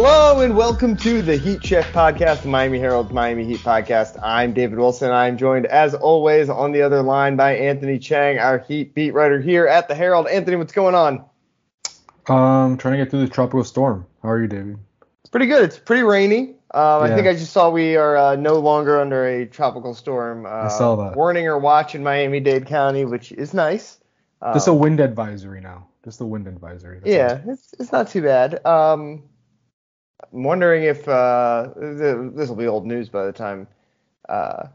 [0.00, 4.16] Hello and welcome to the Heat Check podcast, the Miami Herald's Miami Heat podcast.
[4.22, 5.10] I'm David Wilson.
[5.10, 9.40] I'm joined, as always, on the other line by Anthony Chang, our Heat beat writer
[9.40, 10.28] here at the Herald.
[10.28, 11.24] Anthony, what's going on?
[12.28, 14.06] Um, trying to get through the tropical storm.
[14.22, 14.78] How are you, David?
[15.22, 15.64] It's pretty good.
[15.64, 16.50] It's pretty rainy.
[16.72, 20.46] Um, I think I just saw we are uh, no longer under a tropical storm
[20.46, 21.16] uh, saw that.
[21.16, 23.98] warning or watch in Miami-Dade County, which is nice.
[24.42, 25.88] Um, Just a wind advisory now.
[26.04, 27.00] Just a wind advisory.
[27.00, 28.64] That's yeah, it's, it's not too bad.
[28.64, 29.24] Um,
[30.32, 33.66] I'm wondering if uh, this will be old news by the time
[34.28, 34.68] uh,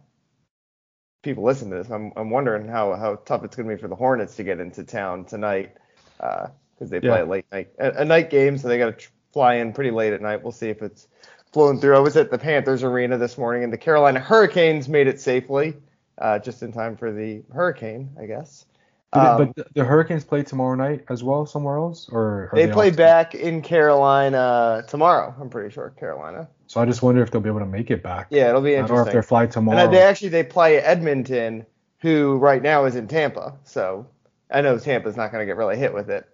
[1.21, 1.89] people listen to this.
[1.89, 4.59] I'm, I'm wondering how, how tough it's going to be for the Hornets to get
[4.59, 5.75] into town tonight
[6.17, 7.23] because they play Yeah.
[7.23, 9.91] a late night a, a night game, so they got to tr- fly in pretty
[9.91, 10.41] late at night.
[10.41, 11.07] We'll see if it's
[11.51, 11.95] flowing through.
[11.95, 15.75] I was at the Panthers arena this morning, and the Carolina Hurricanes made it safely,
[16.17, 18.65] uh, just in time for the hurricane, I guess.
[19.13, 22.89] Um, but the, Hurricanes play tomorrow night as well somewhere else, or are They play
[22.91, 25.33] back in Carolina tomorrow.
[25.39, 26.47] I'm pretty sure Carolina.
[26.67, 28.27] So I just wonder if they'll be able to make it back.
[28.31, 28.97] Yeah, it'll be interesting.
[28.97, 29.79] or if they fly tomorrow.
[29.79, 31.65] uh, they actually they play Edmonton,
[31.99, 33.53] who right now is in Tampa.
[33.63, 34.07] So
[34.49, 36.27] I know Tampa's not going to get really hit with it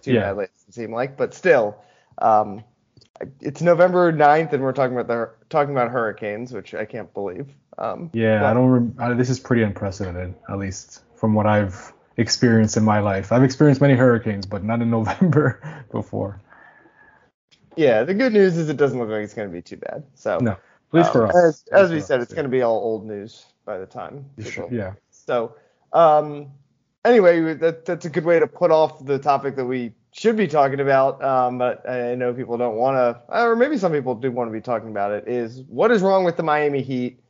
[0.00, 0.20] too Yeah.
[0.22, 0.44] badly.
[0.44, 1.76] It doesn't like, but still,
[2.18, 2.64] um,
[3.40, 7.46] it's November 9th, and we're talking about the talking about hurricanes, which I can't believe.
[7.78, 8.68] Um, yeah, I don't.
[8.68, 13.30] Rem- I, this is pretty unprecedented, at least from what I've experienced in my life.
[13.30, 16.40] I've experienced many hurricanes, but not in November before.
[17.76, 20.02] Yeah, the good news is it doesn't look like it's going to be too bad.
[20.14, 20.58] So No, at
[20.90, 21.62] least um, for us.
[21.70, 22.36] As, as we said, us, it's yeah.
[22.38, 24.26] going to be all old news by the time.
[24.40, 24.94] Sure, people- Yeah.
[25.12, 25.54] So,
[25.92, 26.50] um,
[27.04, 30.48] anyway, that, that's a good way to put off the topic that we should be
[30.48, 31.22] talking about.
[31.22, 34.52] Um, but I know people don't want to, or maybe some people do want to
[34.52, 35.28] be talking about it.
[35.28, 37.20] Is what is wrong with the Miami Heat,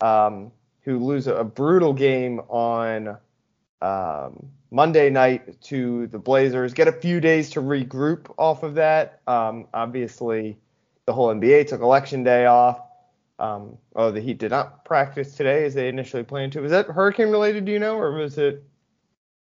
[0.00, 0.50] um,
[0.84, 3.18] who lose a, a brutal game on
[3.82, 6.72] um, Monday night to the Blazers?
[6.74, 9.20] Get a few days to regroup off of that.
[9.26, 10.56] Um, obviously,
[11.06, 12.80] the whole NBA took election day off.
[13.38, 16.60] Um, oh, the Heat did not practice today as they initially planned to.
[16.60, 18.62] Was that hurricane related, do you know, or was it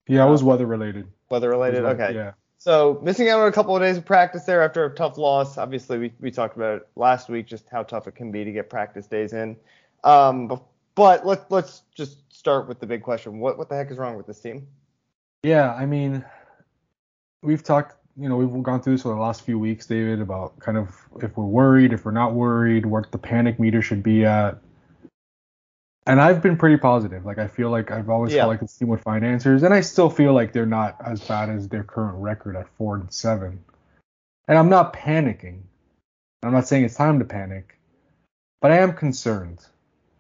[0.07, 1.09] Yeah, it was weather related.
[1.29, 1.85] weather related?
[1.85, 2.15] Okay.
[2.15, 2.33] Yeah.
[2.59, 5.59] So missing out on a couple of days of practice there after a tough loss.
[5.59, 8.53] Obviously, we, we talked about it last week, just how tough it can be to
[8.53, 9.57] get practice days in.
[10.05, 10.63] Um, but,
[10.95, 13.39] but let, let's just start with the big question.
[13.39, 14.67] What what the heck is wrong with this team?
[15.43, 16.25] Yeah, I mean,
[17.43, 20.59] we've talked, you know, we've gone through this for the last few weeks, David, about
[20.59, 24.25] kind of if we're worried, if we're not worried, what the panic meter should be
[24.25, 24.59] at.
[26.07, 27.27] And I've been pretty positive.
[27.27, 28.43] Like I feel like I've always Yeah.
[28.43, 31.21] felt like this team would find answers, and I still feel like they're not as
[31.21, 33.63] bad as their current record at four and seven.
[34.49, 35.61] And I'm not panicking.
[36.43, 37.79] I'm not saying it's time to panic,
[38.63, 39.59] but I am concerned.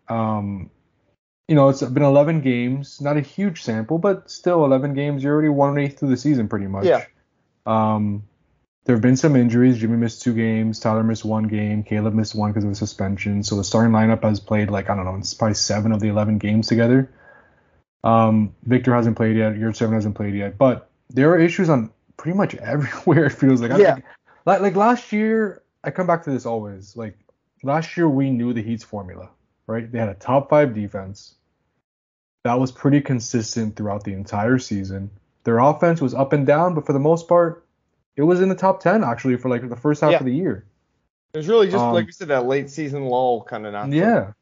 [0.08, 0.70] Um,
[1.50, 5.24] you know, it's been 11 games, not a huge sample, but still 11 games.
[5.24, 6.84] You're already one eighth through the season, pretty much.
[6.84, 7.04] Yeah.
[7.66, 8.22] Um,
[8.84, 9.78] there have been some injuries.
[9.78, 10.78] Jimmy missed two games.
[10.78, 11.82] Tyler missed one game.
[11.82, 13.42] Caleb missed one because of a suspension.
[13.42, 16.06] So the starting lineup has played like I don't know, it's probably seven of the
[16.06, 17.12] 11 games together.
[18.04, 19.54] Um, Victor hasn't played yet.
[19.54, 20.56] Yurtseven hasn't played yet.
[20.56, 23.24] But there are issues on pretty much everywhere.
[23.24, 23.72] It feels like.
[23.72, 23.96] I Yeah.
[24.46, 26.96] like like last year, I come back to this always.
[26.96, 27.18] Like
[27.64, 29.30] last year, we knew the Heat's formula,
[29.66, 29.90] right?
[29.90, 31.34] They had a top five defense.
[32.44, 35.10] That was pretty consistent throughout the entire season.
[35.44, 37.64] Their offense was up and down, but for the most part,
[38.16, 40.18] it was in the top 10 actually for like the first half Yeah.
[40.18, 40.64] of the year.
[41.32, 43.92] It was really just Um, like we said that late season lull kind of not.
[43.92, 44.32] Yeah.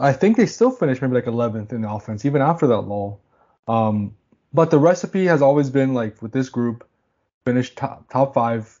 [0.00, 3.20] I think they still finished maybe like 11th in the offense even after that lull.
[3.68, 4.14] Um,
[4.52, 6.86] but the recipe has always been like with this group,
[7.44, 8.78] finish top top five,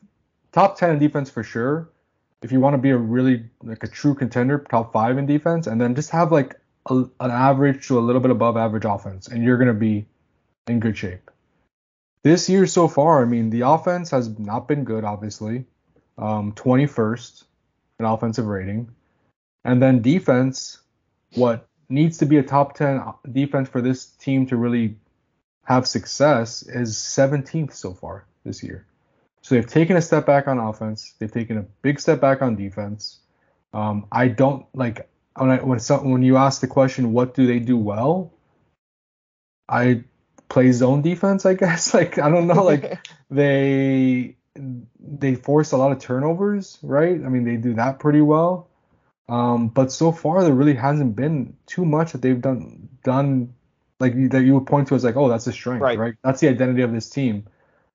[0.52, 1.88] top 10 in defense for sure.
[2.42, 5.66] If you want to be a really like a true contender, top five in defense,
[5.66, 9.28] and then just have like a, an average to a little bit above average offense,
[9.28, 10.06] and you're gonna be
[10.66, 11.30] in good shape.
[12.22, 15.64] This year so far, I mean, the offense has not been good, obviously.
[16.18, 17.44] Um, 21st
[17.98, 18.90] in offensive rating.
[19.64, 20.80] And then defense,
[21.34, 24.96] what needs to be a top 10 defense for this team to really
[25.64, 28.86] have success is 17th so far this year.
[29.42, 31.14] So they've taken a step back on offense.
[31.18, 33.20] They've taken a big step back on defense.
[33.72, 35.08] Um, I don't like.
[35.36, 38.32] When I, when some, when you ask the question, what do they do well?
[39.68, 40.04] I
[40.48, 41.94] play zone defense, I guess.
[41.94, 42.98] Like I don't know, like
[43.30, 47.14] they they force a lot of turnovers, right?
[47.14, 48.68] I mean, they do that pretty well.
[49.28, 53.54] Um, but so far there really hasn't been too much that they've done done
[53.98, 55.98] like that you would point to as like, oh, that's a strength, right?
[55.98, 56.14] right?
[56.22, 57.46] That's the identity of this team.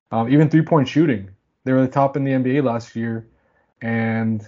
[0.10, 1.32] Um, even three point shooting,
[1.64, 3.28] they were the top in the NBA last year,
[3.82, 4.48] and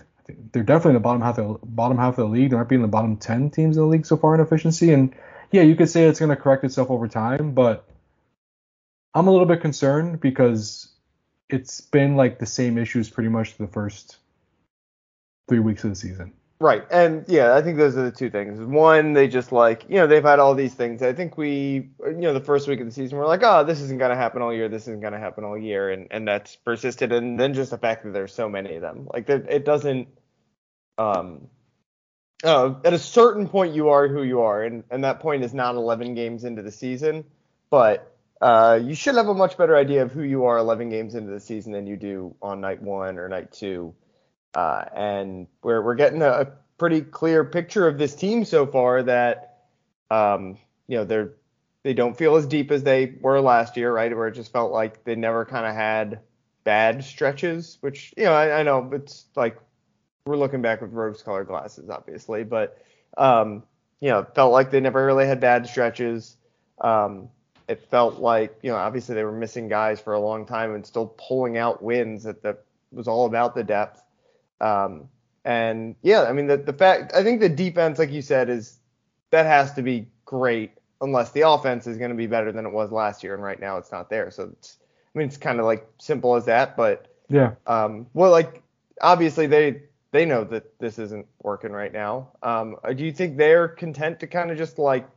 [0.51, 2.51] they're definitely in the bottom half of the bottom half of the league.
[2.51, 4.93] They might be in the bottom ten teams in the league so far in efficiency.
[4.93, 5.13] And
[5.51, 7.85] yeah, you could say it's going to correct itself over time, but
[9.13, 10.91] I'm a little bit concerned because
[11.49, 14.17] it's been like the same issues pretty much the first
[15.47, 16.33] three weeks of the season.
[16.61, 16.85] Right.
[16.91, 18.59] And yeah, I think those are the two things.
[18.59, 21.01] One, they just like, you know, they've had all these things.
[21.01, 23.79] I think we, you know, the first week of the season, we're like, oh, this
[23.79, 24.67] isn't going to happen all year.
[24.67, 25.89] This isn't going to happen all year.
[25.89, 27.13] And, and that's persisted.
[27.13, 29.07] And then just the fact that there's so many of them.
[29.13, 30.09] Like, it doesn't,
[30.99, 31.47] um,
[32.43, 34.63] uh, at a certain point, you are who you are.
[34.63, 37.25] And, and that point is not 11 games into the season.
[37.69, 41.15] But uh, you should have a much better idea of who you are 11 games
[41.15, 43.93] into the season than you do on night one or night two.
[44.53, 49.57] Uh, and we're we're getting a, pretty clear picture of this team so far that
[50.09, 50.57] um,
[50.87, 51.33] you know they're
[51.83, 54.15] they don't feel as deep as they were last year, right?
[54.15, 56.21] Where it just felt like they never kind of had
[56.63, 59.59] bad stretches, which you know I, I, know it's like
[60.29, 62.77] we're looking back with rose-colored glasses, obviously, but
[63.17, 63.63] um,
[63.99, 66.37] you know felt like they never really had bad stretches.
[66.79, 67.29] Um,
[67.67, 70.85] it felt like you know obviously they were missing guys for a long time and
[70.85, 74.03] still pulling out wins that that was all about the depth.
[74.61, 75.09] Um,
[75.43, 78.77] and yeah, I mean the the fact I think the defense, like you said, is
[79.31, 82.71] that has to be great unless the offense is going to be better than it
[82.71, 84.29] was last year, and right now it's not there.
[84.29, 87.53] So it's I mean it's kind of like simple as that, but yeah.
[87.65, 88.61] Um, well, like
[89.01, 92.29] obviously they they know that this isn't working right now.
[92.41, 95.07] Um, do you think they're content to kind of just like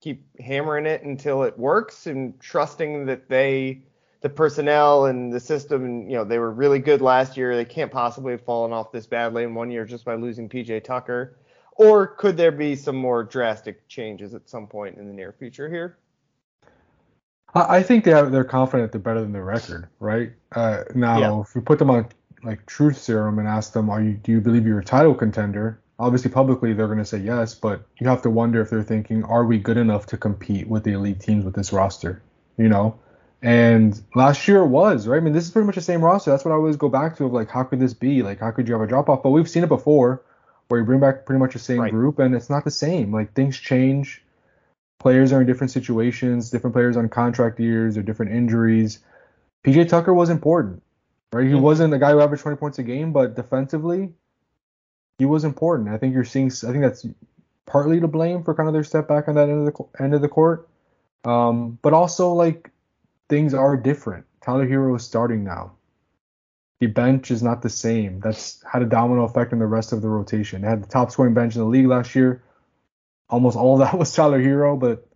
[0.00, 3.82] keep hammering it until it works and trusting that they
[4.20, 7.54] the personnel and the system, and you know, they were really good last year.
[7.54, 10.82] They can't possibly have fallen off this badly in one year just by losing PJ
[10.84, 11.36] Tucker.
[11.76, 15.68] Or could there be some more drastic changes at some point in the near future
[15.68, 15.98] here?
[17.54, 20.32] I think they have, they're confident they're better than their record, right?
[20.52, 21.40] Uh, now, yeah.
[21.40, 22.08] if you put them on
[22.42, 24.14] like truth serum and ask them, "Are you?
[24.14, 27.82] Do you believe you're a title contender?" Obviously, publicly they're going to say yes, but
[27.98, 30.92] you have to wonder if they're thinking, "Are we good enough to compete with the
[30.92, 32.22] elite teams with this roster?"
[32.56, 32.98] You know,
[33.42, 35.18] and last year it was, right?
[35.18, 36.30] I mean, this is pretty much the same roster.
[36.30, 38.22] That's what I always go back to of like, how could this be?
[38.22, 39.22] Like, how could you have a drop off?
[39.22, 40.22] But we've seen it before
[40.68, 41.90] where you bring back pretty much the same right.
[41.90, 43.12] group and it's not the same.
[43.12, 44.22] Like, things change.
[44.98, 48.98] Players are in different situations, different players on contract years or different injuries.
[49.64, 50.82] PJ Tucker was important,
[51.32, 51.46] right?
[51.46, 51.62] He mm-hmm.
[51.62, 54.12] wasn't the guy who averaged 20 points a game, but defensively,
[55.18, 55.88] he was important.
[55.88, 57.06] I think you're seeing, I think that's
[57.66, 60.14] partly to blame for kind of their step back on that end of the end
[60.14, 60.68] of the court.
[61.24, 62.70] Um, but also like
[63.28, 64.24] things are different.
[64.40, 65.72] Tyler Herro is starting now.
[66.80, 68.20] The bench is not the same.
[68.20, 70.62] That's had a domino effect on the rest of the rotation.
[70.62, 72.42] They had the top scoring bench in the league last year.
[73.28, 75.06] Almost all of that was Tyler Herro, but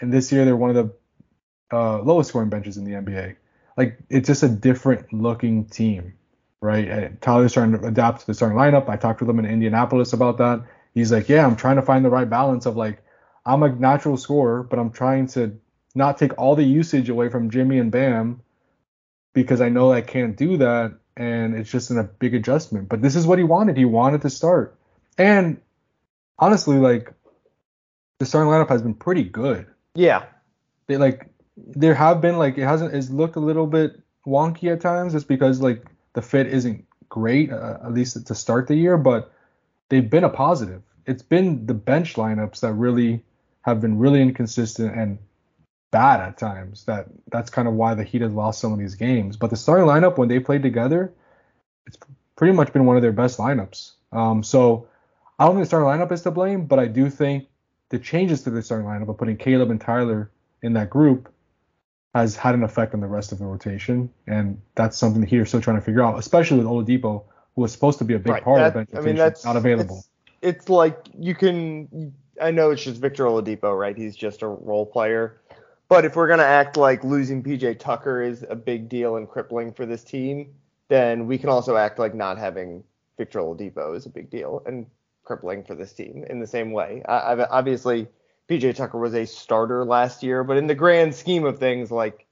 [0.00, 3.36] and this year they're one of the uh, lowest scoring benches in the NBA.
[3.80, 6.12] Like it's just a different looking team,
[6.60, 6.86] right?
[6.86, 8.90] And Tyler's trying to adapt to the starting lineup.
[8.90, 10.66] I talked with him in Indianapolis about that.
[10.92, 13.02] He's like, yeah, I'm trying to find the right balance of like
[13.46, 15.58] I'm a natural scorer, but I'm trying to
[15.94, 18.42] not take all the usage away from Jimmy and Bam
[19.32, 22.90] because I know I can't do that and it's just a big adjustment.
[22.90, 23.78] But this is what he wanted.
[23.78, 24.76] He wanted to start.
[25.16, 25.58] And
[26.38, 27.14] honestly, like
[28.18, 29.68] the starting lineup has been pretty good.
[29.94, 30.26] Yeah.
[30.86, 34.80] They like there have been like it hasn't it's looked a little bit wonky at
[34.80, 38.96] times just because like the fit isn't great uh, at least to start the year,
[38.96, 39.32] but
[39.88, 40.82] they've been a positive.
[41.06, 43.22] It's been the bench lineups that really
[43.62, 45.18] have been really inconsistent and
[45.90, 46.84] bad at times.
[46.84, 49.36] That that's kind of why the Heat has lost some of these games.
[49.36, 51.12] But the starting lineup when they played together,
[51.86, 51.98] it's
[52.36, 53.92] pretty much been one of their best lineups.
[54.12, 54.88] Um, so
[55.38, 57.48] I don't think the starting lineup is to blame, but I do think
[57.90, 60.30] the changes to the starting lineup of putting Caleb and Tyler
[60.62, 61.32] in that group
[62.14, 65.38] has had an effect on the rest of the rotation, and that's something the Heat
[65.38, 67.24] are still trying to figure out, especially with Oladipo,
[67.54, 68.42] who was supposed to be a big right.
[68.42, 70.04] part that, of the bench rotation, I mean, that's, not available.
[70.42, 72.14] It's, it's like you can.
[72.40, 73.96] I know it's just Victor Oladipo, right?
[73.96, 75.40] He's just a role player.
[75.88, 79.72] But if we're gonna act like losing PJ Tucker is a big deal and crippling
[79.72, 80.54] for this team,
[80.88, 82.82] then we can also act like not having
[83.18, 84.86] Victor Oladipo is a big deal and
[85.24, 87.02] crippling for this team in the same way.
[87.06, 88.08] I, I've, obviously,
[88.50, 92.26] PJ Tucker was a starter last year, but in the grand scheme of things, like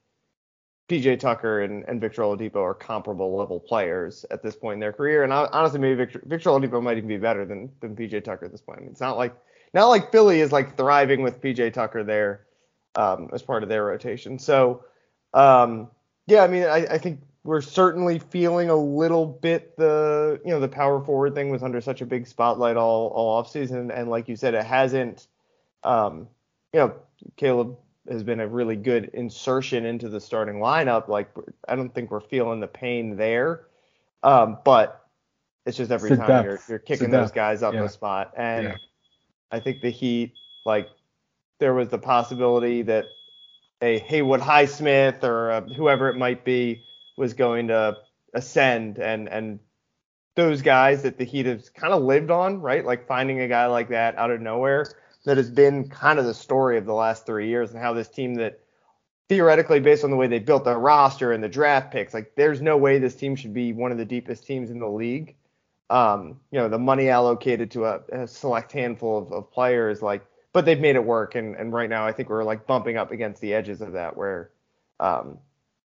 [0.89, 4.93] PJ Tucker and, and Victor Oladipo are comparable level players at this point in their
[4.93, 5.23] career.
[5.23, 8.51] And honestly, maybe Victor, Victor Oladipo might even be better than, than PJ Tucker at
[8.51, 8.79] this point.
[8.79, 9.35] I mean, it's not like
[9.75, 12.47] not like Philly is like thriving with PJ Tucker there
[12.97, 14.39] um, as part of their rotation.
[14.39, 14.85] So
[15.35, 15.89] um,
[16.27, 20.59] yeah, I mean, I, I think we're certainly feeling a little bit the you know
[20.59, 24.29] the power forward thing was under such a big spotlight all all offseason and like
[24.29, 25.29] you said it hasn't
[25.85, 26.29] um
[26.73, 26.95] you know
[27.37, 27.77] Caleb
[28.09, 31.31] has been a really good insertion into the starting lineup like
[31.69, 33.67] I don't think we're feeling the pain there
[34.23, 35.05] um but
[35.67, 37.83] it's just every It's time you're you're kicking those guys up Yeah.
[37.83, 38.77] the spot and Yeah.
[39.51, 40.33] I think the Heat
[40.65, 40.89] like
[41.59, 43.07] there was the possibility that
[43.83, 46.83] a Haywood Highsmith or uh whoever it might be
[47.17, 47.97] was going to
[48.35, 49.59] ascend and and
[50.37, 52.85] those guys that the Heat has kind of lived on, right?
[52.85, 54.87] Like finding a guy like that out of nowhere
[55.25, 58.09] that has been kind of the story of the last three years and how this
[58.09, 58.61] team that
[59.29, 62.63] theoretically based on the way they built their roster and the draft picks, like there's
[62.63, 65.35] no way this team should be one of the deepest teams in the league.
[65.91, 70.25] Um, you know, the money allocated to a, a select handful of, of players, like,
[70.53, 71.35] but they've made it work.
[71.35, 74.17] And, and right now, I think we're like bumping up against the edges of that,
[74.17, 74.51] where,
[75.01, 75.39] um,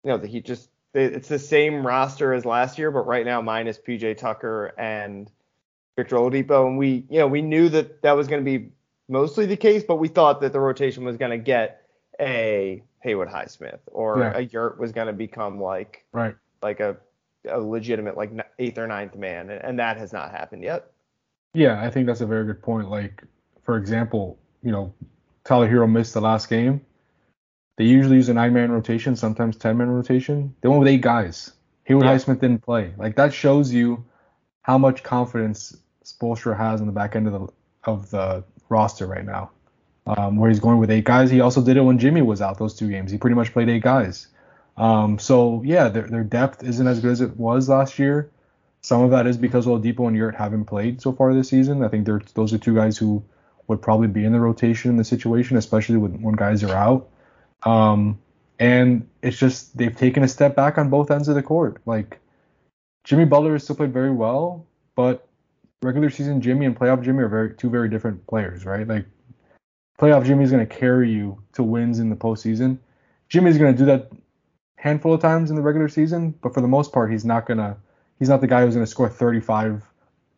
[0.02, 3.42] you know, the Heat just it's the same roster as last year, but right now
[3.42, 5.30] minus PJ Tucker and
[5.96, 8.70] Victor Oladipo, and we, you know, we knew that that was going to be
[9.08, 11.82] mostly the case, but we thought that the rotation was going to get
[12.20, 14.36] a Haywood Highsmith or Yeah.
[14.36, 16.36] a Yurt was going to become like Right.
[16.62, 16.96] like a,
[17.48, 20.90] a legitimate like eighth or ninth man, and, and that has not happened yet.
[21.52, 22.88] Yeah, I think that's a very good point.
[22.90, 23.22] Like,
[23.62, 24.92] for example, you know,
[25.44, 26.80] Tyler Herro missed the last game.
[27.76, 30.54] They usually use a nine man rotation, sometimes ten man rotation.
[30.60, 31.52] They went with eight guys.
[31.84, 32.14] Haywood Yeah.
[32.16, 32.94] Highsmith didn't play.
[32.96, 34.04] Like that shows you
[34.62, 37.52] how much confidence Spoelstra has on the back end of the
[37.84, 39.50] of the roster right now.
[40.06, 41.30] Um, where he's going with eight guys.
[41.30, 43.10] He also did it when Jimmy was out those two games.
[43.10, 44.26] He pretty much played eight guys.
[44.76, 48.30] Um, so yeah, their their depth isn't as good as it was last year.
[48.82, 51.82] Some of that is because Oladipo and Yurt haven't played so far this season.
[51.82, 53.24] I think those are two guys who
[53.66, 57.08] would probably be in the rotation in the situation, especially when, when guys are out.
[57.62, 58.18] Um,
[58.58, 61.80] and it's just they've taken a step back on both ends of the court.
[61.86, 62.20] Like
[63.04, 65.26] Jimmy Butler has still played very well, but
[65.84, 68.86] regular season Jimmy and playoff Jimmy are very two very different players, right?
[68.86, 69.06] Like
[69.98, 72.78] playoff Jimmy is going to carry you to wins in the postseason.
[73.28, 74.10] Jimmy's going to do that
[74.76, 77.76] handful of times in the regular season, but for the most part, he's not gonna.
[78.18, 79.82] He's not the guy who's going to score 35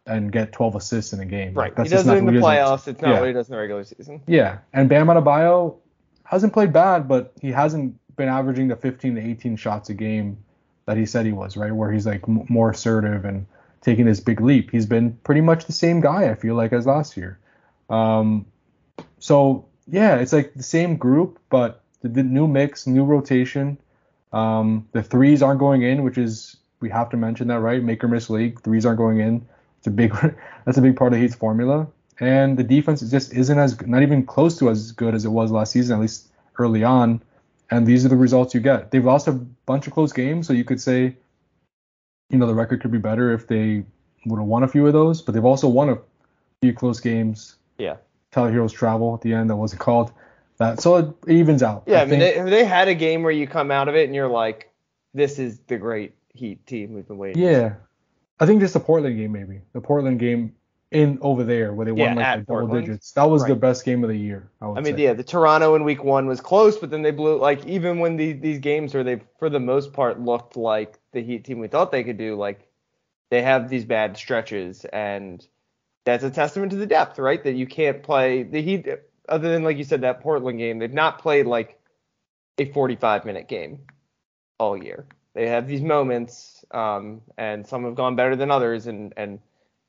[0.06, 1.52] and get 12 assists in a game.
[1.52, 1.66] Right.
[1.66, 2.44] Like, that's he does it in the he is.
[2.44, 2.88] playoffs.
[2.88, 3.18] It's not Yeah.
[3.20, 4.22] what he does in the regular season.
[4.26, 5.76] Yeah, and Bam Adebayo
[6.24, 10.38] hasn't played bad, but he hasn't been averaging the 15 to 18 shots a game
[10.86, 11.72] that he said he was, right?
[11.72, 13.44] Where he's like m- more assertive and
[13.86, 14.72] taking this big leap.
[14.72, 17.38] He's been pretty much the same guy, I feel like, as last year.
[17.88, 18.44] Um,
[19.20, 23.78] so yeah, it's like the same group, but the, the new mix, new rotation.
[24.32, 27.80] Um, the threes aren't going in, which is we have to mention that, right?
[27.80, 29.46] Make or miss league, threes aren't going in.
[29.78, 30.12] It's a big
[30.64, 31.86] that's a big part of Heat's formula.
[32.18, 35.52] And the defense just isn't as not even close to as good as it was
[35.52, 36.26] last season, at least
[36.58, 37.22] early on.
[37.70, 38.90] And these are the results you get.
[38.90, 41.16] They've lost a bunch of close games, so you could say,
[42.30, 43.84] you know, the record could be better if they
[44.26, 45.22] would have won a few of those.
[45.22, 45.98] But they've also won a
[46.60, 47.56] few close games.
[47.78, 47.96] Yeah.
[48.32, 50.12] Tyler Herro's travel at the end that wasn't called.
[50.58, 51.84] That so it evens out.
[51.86, 54.04] Yeah, I, mean, think- they, they had a game where you come out of it
[54.04, 54.70] and you're like,
[55.14, 57.42] this is the great Heat team we've been waiting.
[57.42, 57.74] Yeah,
[58.40, 60.54] I think just the Portland game maybe the Portland game
[60.90, 63.12] in over there where they Yeah, won like the double digits.
[63.12, 64.50] That was the best game of the year.
[64.60, 65.04] I, would I mean, say.
[65.04, 68.16] yeah, the Toronto in week one was close, but then they blew like even when
[68.16, 71.66] the, these games where they for the most part looked like the Heat team we
[71.66, 72.68] thought they could do, like
[73.30, 75.44] they have these bad stretches, and
[76.04, 77.42] that's a testament to the depth, right?
[77.42, 78.86] That you can't play the Heat
[79.28, 81.80] other than like you said that Portland game, they've not played like
[82.58, 83.80] a 45 minute game
[84.58, 85.06] all year.
[85.34, 89.40] They have these moments, um, and some have gone better than others, and and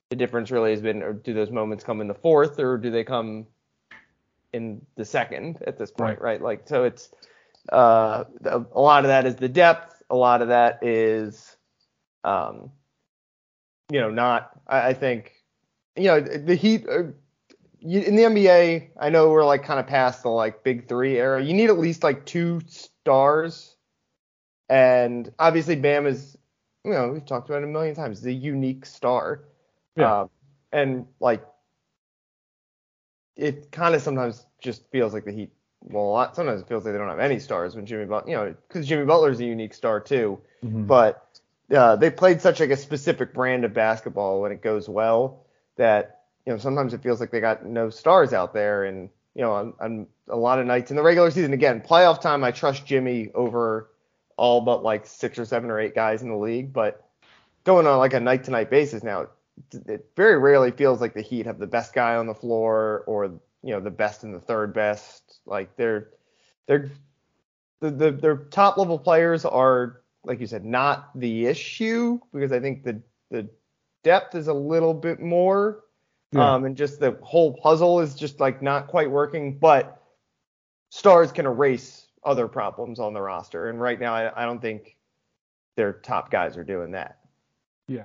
[0.10, 2.90] the difference really has been, or do those moments come in the fourth, or do
[2.90, 3.46] they come
[4.54, 6.42] in the second at this point, right?
[6.42, 7.10] Like, so it's
[7.72, 9.97] uh, a lot of that is the depth.
[10.10, 11.58] A lot of that is,
[12.24, 12.72] um,
[13.92, 14.52] you know, not.
[14.68, 15.34] I, I think,
[15.96, 17.04] you know, the Heat uh,
[17.80, 18.90] you, in the NBA.
[19.00, 21.44] I know we're like kind of past the like big three era.
[21.44, 23.76] You need at least like two stars,
[24.70, 26.38] and obviously Bam is,
[26.84, 28.22] you know, we've talked about it a million times.
[28.22, 29.46] The unique star.
[29.96, 30.22] Yeah.
[30.22, 30.30] Um,
[30.72, 31.44] and like
[33.38, 35.52] it kind of sometimes just feels like the Heat.
[35.90, 38.30] Well, a lot sometimes it feels like they don't have any stars when Jimmy Butler,
[38.30, 40.40] you know, because Jimmy Butler's a unique star too.
[40.64, 40.88] Mhm.
[40.88, 41.24] But
[41.74, 46.22] uh, they played such like a specific brand of basketball when it goes well that
[46.46, 48.84] you know sometimes it feels like they got no stars out there.
[48.86, 52.22] And you know, on, on a lot of nights in the regular season, again, playoff
[52.22, 53.90] time, I trust Jimmy over
[54.36, 57.04] all but like six or seven or eight guys in the league, but
[57.64, 59.28] going on like a night to night basis now,
[59.88, 63.26] it very rarely feels like the Heat have the best guy on the floor or
[63.64, 65.27] you know the best and the third best.
[65.48, 66.10] Like they're
[66.68, 66.92] they're
[67.80, 72.60] the, the their top level players are like you said not the issue because I
[72.60, 73.02] think the
[73.32, 73.50] the
[74.04, 75.84] depth is a little bit more
[76.32, 76.54] yeah.
[76.54, 80.02] um and just the whole puzzle is just like not quite working but
[80.90, 84.96] stars can erase other problems on the roster and right now I, I don't think
[85.76, 87.20] their top guys are doing that
[87.88, 88.04] yeah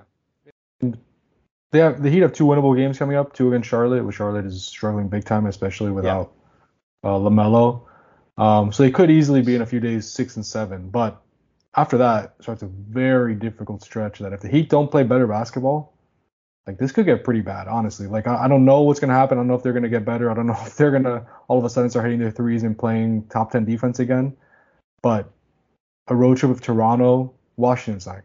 [0.81, 4.45] they have the Heat have two winnable games coming up two against Charlotte which Charlotte
[4.45, 6.42] is struggling big time especially without yeah.
[7.03, 7.83] Uh, LaMelo
[8.37, 11.21] um, so they could easily be in a few days six and seven, but
[11.75, 14.19] after that starts a very difficult stretch.
[14.19, 15.93] That if the Heat don't play better basketball,
[16.65, 18.07] like this could get pretty bad, honestly.
[18.07, 19.37] Like I, I don't know what's gonna happen.
[19.37, 20.31] I don't know if they're gonna get better.
[20.31, 22.77] I don't know if they're gonna all of a sudden start hitting their threes and
[22.77, 24.35] playing top ten defense again.
[25.03, 25.29] But
[26.07, 28.21] a road trip with Toronto, Washington's not.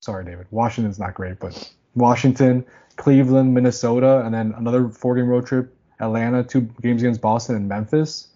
[0.00, 0.46] Sorry, David.
[0.50, 2.64] Washington's not great, but Washington,
[2.96, 7.68] Cleveland, Minnesota, and then another four game road trip, Atlanta, two games against Boston and
[7.68, 8.28] Memphis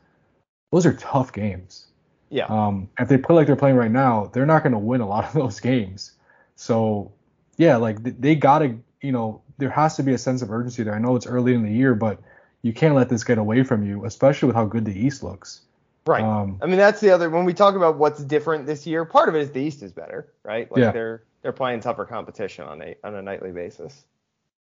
[0.71, 1.87] those are tough games.
[2.29, 2.47] Yeah.
[2.47, 5.09] Um, if they play like they're playing right now, they're not going to win a
[5.09, 6.13] lot of those games.
[6.57, 7.13] So,
[7.57, 10.83] yeah, like they got to, you know, there has to be a sense of urgency
[10.83, 10.95] there.
[10.95, 12.21] I know it's early in the year, but
[12.63, 15.63] you can't let this get away from you, especially with how good the East looks.
[16.07, 16.23] Right.
[16.23, 19.05] Um, I mean, that's the other when we talk about what's different this year.
[19.05, 20.71] Part of it is the East is better, right?
[20.71, 20.93] Like yeah.
[20.93, 24.05] they're they're playing tougher competition on a on a nightly basis.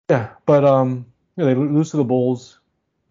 [0.09, 2.59] Yeah, but um, you know, they lose to the Bulls.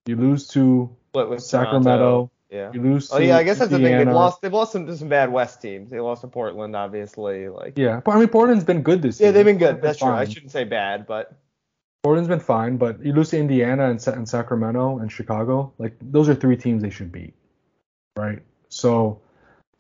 [0.07, 0.95] You lose to
[1.39, 1.83] Sacramento.
[1.83, 2.31] Toronto.
[2.51, 2.71] Yeah.
[2.73, 3.09] You lose.
[3.09, 3.17] To.
[3.17, 3.97] Oh yeah, I guess that's Indiana.
[3.97, 4.07] the thing.
[4.07, 4.41] They've lost.
[4.41, 5.91] They've lost some some bad West teams.
[5.91, 7.49] They lost to Portland, obviously.
[7.49, 7.77] Like.
[7.77, 9.29] Yeah, but I mean Portland's been good this year.
[9.29, 9.83] Yeah, they've been good.
[9.83, 10.09] That's true.
[10.09, 11.37] I shouldn't say bad, but.
[12.05, 15.73] Portland's been fine, but you lose to Indiana and, and Sacramento and Chicago.
[15.77, 17.35] Like those are three teams they should beat,
[18.17, 18.43] right?
[18.69, 19.23] So,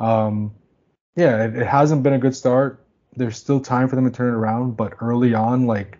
[0.01, 0.53] um,
[1.15, 2.85] yeah, it, it hasn't been a good start.
[3.15, 5.99] There's still time for them to turn it around, but early on, like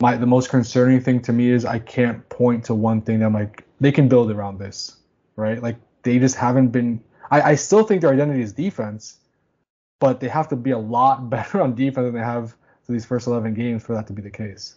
[0.00, 3.26] my the most concerning thing to me is I can't point to one thing that
[3.26, 4.96] I'm like they can build around this,
[5.36, 5.62] right?
[5.62, 7.02] Like they just haven't been.
[7.30, 9.18] I, I still think their identity is defense,
[10.00, 13.04] but they have to be a lot better on defense than they have for these
[13.04, 14.76] first 11 games for that to be the case.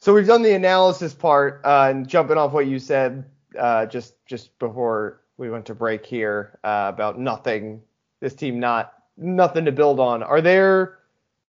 [0.00, 3.24] So we've done the analysis part, uh, and jumping off what you said
[3.58, 7.82] uh, just just before we went to break here uh, about nothing,
[8.20, 10.22] this team not nothing to build on.
[10.22, 10.98] Are there?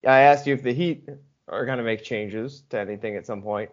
[0.06, 1.08] I asked you if the Heat
[1.48, 3.70] are going to make changes to anything at some point.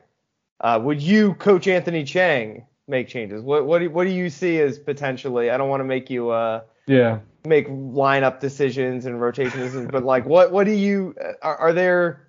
[0.60, 3.44] Uh, would you, Coach Anthony Chang, make changes?
[3.44, 5.52] What what do, what do you see as potentially?
[5.52, 10.04] I don't want to make you uh yeah make lineup decisions and rotation decisions, but
[10.04, 12.28] like what what do you are, are there?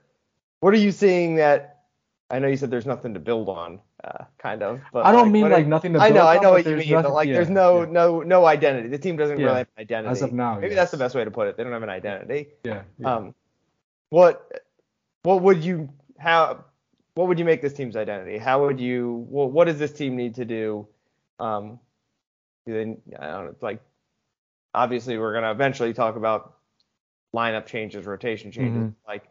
[0.61, 1.74] What are you seeing that
[2.35, 4.81] I know you said there's nothing to build on, uh, kind of.
[4.93, 6.01] But I don't like, mean like nothing to.
[6.01, 6.19] Build on.
[6.19, 7.93] I know, I know what you mean, nothing, but like yeah, there's no yeah.
[7.93, 8.89] no no identity.
[8.89, 9.47] The team doesn't yeah.
[9.47, 10.11] really have an identity.
[10.11, 10.77] As of now, maybe yes.
[10.77, 11.57] that's the best way to put it.
[11.57, 12.49] They don't have an identity.
[12.65, 13.37] Yeah, Um,
[14.11, 14.65] what
[15.23, 16.65] what would you how
[17.15, 18.39] what would you make this team's identity?
[18.39, 20.89] How would you what, what does this team need to do?
[21.39, 21.79] Um,
[22.67, 23.81] then I don't know, like
[24.75, 26.57] obviously we're gonna eventually talk about
[27.33, 29.09] lineup changes, rotation changes, mm-hmm.
[29.09, 29.23] like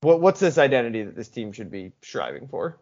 [0.00, 2.78] what what's this identity that this team should be striving for?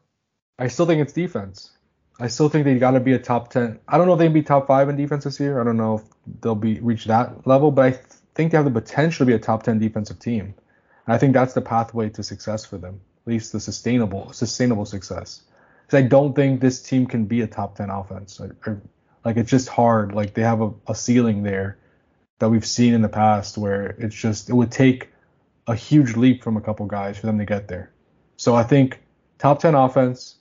[0.59, 1.71] I still think it's defense.
[2.19, 3.79] I still think they got to be a top ten.
[3.87, 5.61] I don't know if they can be top five in defense this year.
[5.61, 6.03] I don't know if
[6.41, 8.03] they'll be reach that level, but I th-
[8.35, 10.55] think they have the potential to be a top ten defensive team.
[11.07, 14.87] And I think that's the pathway to success for them, at least the sustainable sustainable
[14.87, 15.43] success.
[15.87, 18.41] Because I don't think this team can be a top ten offense.
[18.41, 18.77] I, I,
[19.25, 20.15] like it's just hard.
[20.15, 21.79] Like they have a, a ceiling there
[22.39, 25.11] that we've seen in the past where it's just it would take
[25.67, 27.93] a huge leap from a couple guys for them to get there.
[28.37, 29.03] So I think
[29.39, 30.37] top 10 offense,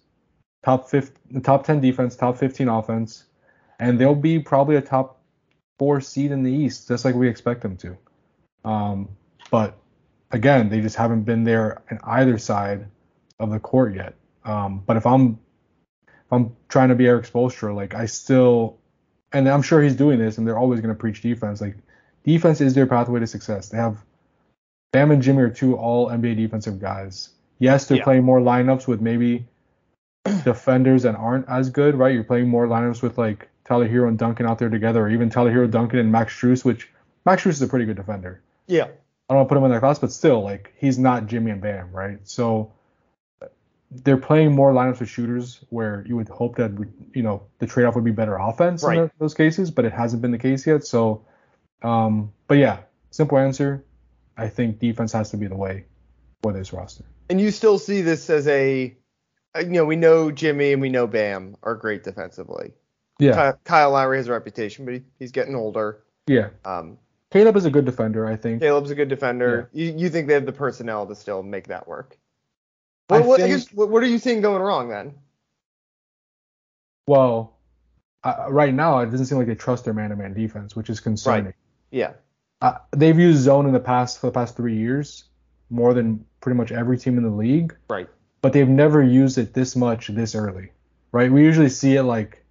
[0.63, 3.25] top 15, top 10 defense, top 15 offense,
[3.79, 5.21] and they'll be probably a top
[5.77, 7.97] four seed in the East, just like we expect them to.
[8.63, 9.09] Um,
[9.51, 9.77] but
[10.31, 12.87] again, they just haven't been there in either side
[13.39, 14.15] of the court yet.
[14.43, 15.39] Um, but if I'm
[16.03, 18.79] if I'm trying to be Erik Spoelstra, like I still,
[19.31, 21.61] and I'm sure he's doing this, and they're always going to preach defense.
[21.61, 21.75] Like
[22.23, 23.69] defense is their pathway to success.
[23.69, 24.03] They have
[24.95, 27.31] Bam and Jimmy are two all NBA defensive guys.
[27.59, 28.05] Yes, they're yeah.
[28.05, 29.45] playing more lineups with maybe
[30.45, 32.13] defenders that aren't as good, right?
[32.13, 35.29] You're playing more lineups with like Tyler Herro and Duncan out there together, or even
[35.29, 36.89] Tyler Herro, Duncan, and Max Strus, which
[37.25, 38.41] Max Strus is a pretty good defender.
[38.67, 38.83] Yeah.
[38.83, 41.51] I don't want to put him in that class, but still, like he's not Jimmy
[41.51, 42.19] and Bam, right?
[42.23, 42.71] So
[43.91, 46.71] they're playing more lineups with shooters where you would hope that
[47.13, 48.99] you know the trade-off would be better offense Right.
[48.99, 50.85] in those cases, but it hasn't been the case yet.
[50.85, 51.25] So,
[51.81, 52.77] um, but yeah,
[53.11, 53.83] simple answer.
[54.37, 55.85] I think defense has to be the way
[56.41, 57.05] for this roster.
[57.29, 58.95] And you still see this as a,
[59.57, 62.73] you know, we know Jimmy and we know Bam are great defensively.
[63.17, 66.03] Yeah, Kyle Lowry has a reputation, but he, he's getting older.
[66.27, 66.49] yeah.
[66.65, 66.97] Um,
[67.31, 68.61] Caleb is a good defender, I think.
[68.61, 69.69] Caleb's a good defender.
[69.73, 72.17] You, you think they have the personnel to still make that work?
[73.07, 75.15] What, what, think- what, what are you seeing going wrong then?
[77.07, 77.57] Well,
[78.23, 81.45] uh, right now it doesn't seem like they trust their man-to-man defense, which is concerning.
[81.45, 81.55] Right.
[81.91, 82.13] Yeah.
[82.65, 85.25] Uh, they've used zone in the past for the past three years
[85.69, 88.09] more than pretty much every team in the league, Right.
[88.41, 90.71] but they've never used it this much this early,
[91.11, 91.31] right?
[91.31, 92.43] We usually see it like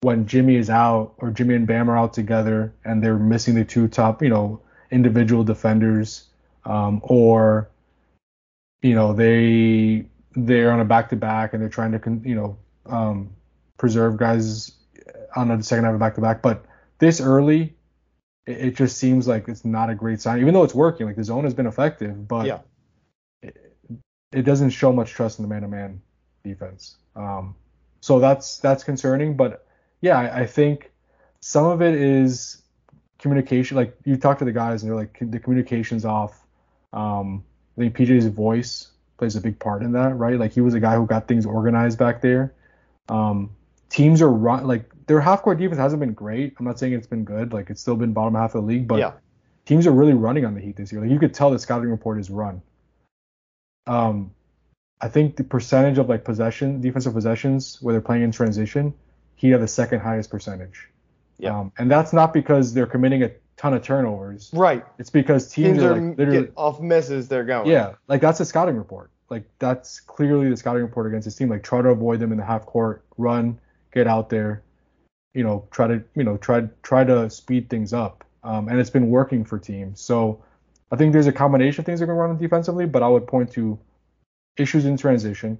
[0.00, 3.64] when Jimmy is out or Jimmy and Bam are out together and they're missing the
[3.64, 6.26] two top, you know, individual defenders,
[6.64, 7.70] um, or
[8.82, 12.34] you know they they're on a back to back and they're trying to con- you
[12.34, 13.30] know um,
[13.76, 14.72] preserve guys
[15.36, 16.64] on the second half of back to back, but
[16.98, 17.74] this early
[18.46, 21.06] it, it just seems like it's not a great sign, even though it's working.
[21.06, 22.58] Like the zone has been effective, but Yeah.
[23.42, 23.56] it,
[24.32, 26.00] it doesn't show much trust in the man-to-man
[26.44, 26.96] defense.
[27.16, 27.54] Um,
[28.00, 29.36] so that's that's concerning.
[29.36, 29.66] But
[30.00, 30.90] yeah, I, I think
[31.40, 32.62] some of it is
[33.18, 33.76] communication.
[33.76, 36.46] Like you talk to the guys and they're like the communication's off.
[36.92, 37.44] Um,
[37.76, 40.38] I think PJ's voice plays a big part in that, right?
[40.38, 42.54] Like he was a guy who got things organized back there.
[43.08, 43.50] Um,
[43.90, 46.54] teams are run like their half court defense hasn't been great.
[46.58, 47.52] I'm not saying it's been good.
[47.52, 49.12] Like it's still been bottom half of the league, but yeah.
[49.66, 51.02] teams are really running on the Heat this year.
[51.02, 52.62] Like you could tell the scouting report is run.
[53.86, 54.32] Um,
[55.00, 58.94] I think the percentage of like possession, defensive possessions, where they're playing in transition,
[59.34, 60.88] Heat have the second highest percentage.
[61.38, 61.58] Yeah.
[61.58, 64.50] Um, and that's not because they're committing a ton of turnovers.
[64.52, 64.84] Right.
[64.98, 67.68] It's because teams, Teams are are like literally get off misses, they're going.
[67.68, 69.10] yeah, like that's a scouting report.
[69.30, 71.48] Like that's clearly the scouting report against this team.
[71.48, 73.58] Like try to avoid them in the half court, run,
[73.92, 74.62] get out there,
[75.34, 78.24] you know, try to you know try try to speed things up.
[78.42, 80.00] Um, and it's been working for teams.
[80.00, 80.42] So
[80.90, 83.26] I think there's a combination of things that are going on defensively, but I would
[83.26, 83.78] point to
[84.56, 85.58] issues in transition,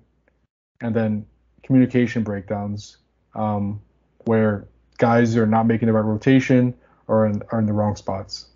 [0.81, 1.27] and then
[1.63, 2.97] communication breakdowns,
[3.35, 3.81] um,
[4.25, 4.67] where
[4.99, 6.75] guys are not making the right rotation
[7.07, 8.47] or in, are in the wrong spots.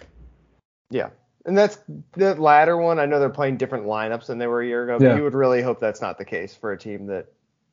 [0.91, 1.11] Yeah.
[1.47, 1.79] And that's
[2.13, 2.99] the latter one.
[2.99, 5.17] I know they're playing different lineups than they were a year ago, but Yeah.
[5.17, 7.27] you would really hope that's not the case for a team that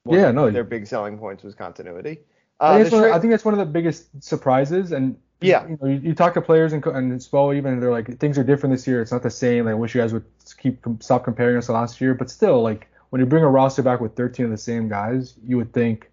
[0.06, 2.20] Yeah, no, their big selling points was continuity.
[2.60, 4.92] I Uh, think, the it's tra- I think that's one of the biggest surprises.
[4.92, 5.68] And Yeah.
[5.68, 8.38] you, know, you, you talk to players and, and Spo even, and they're like, things
[8.38, 9.02] are different this year.
[9.02, 9.66] It's not the same.
[9.66, 10.26] Like, I wish you guys would
[10.58, 12.14] keep stop comparing us to last year.
[12.14, 15.36] But still, like, when you bring a roster back with 13 of the same guys,
[15.46, 16.10] you would think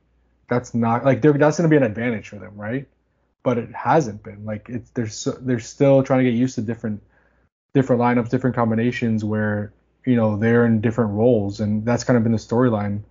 [0.49, 2.87] that's not like that's going to be an advantage for them, right?
[3.43, 4.45] But it hasn't been.
[4.45, 7.03] Like, it's they're so, they're still trying to get used to different
[7.75, 9.73] different lineups, different combinations where
[10.07, 13.03] you know they're in different roles, and that's kind of been the storyline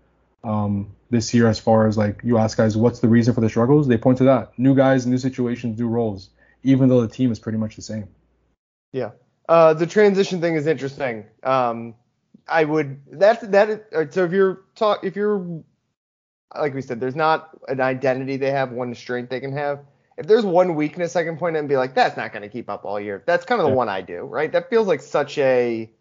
[0.47, 3.49] um, this year as far as like you ask guys what's the reason for the
[3.49, 6.29] struggles, they point to that new guys, new situations, new roles,
[6.63, 8.07] even though the team is pretty much the same.
[8.93, 9.12] Yeah.
[9.49, 11.25] Uh, the transition thing is interesting.
[11.43, 11.95] Um,
[12.47, 15.63] I would that that uh, so if you're talk if you're
[16.55, 19.79] like we said, there's not an identity they have, one strength they can have.
[20.17, 22.49] If there's one weakness I can point at and be like, that's not going to
[22.49, 23.21] keep up all year.
[23.25, 23.75] That's kind of the Yeah.
[23.75, 24.51] one I do, right?
[24.51, 25.91] That feels like such a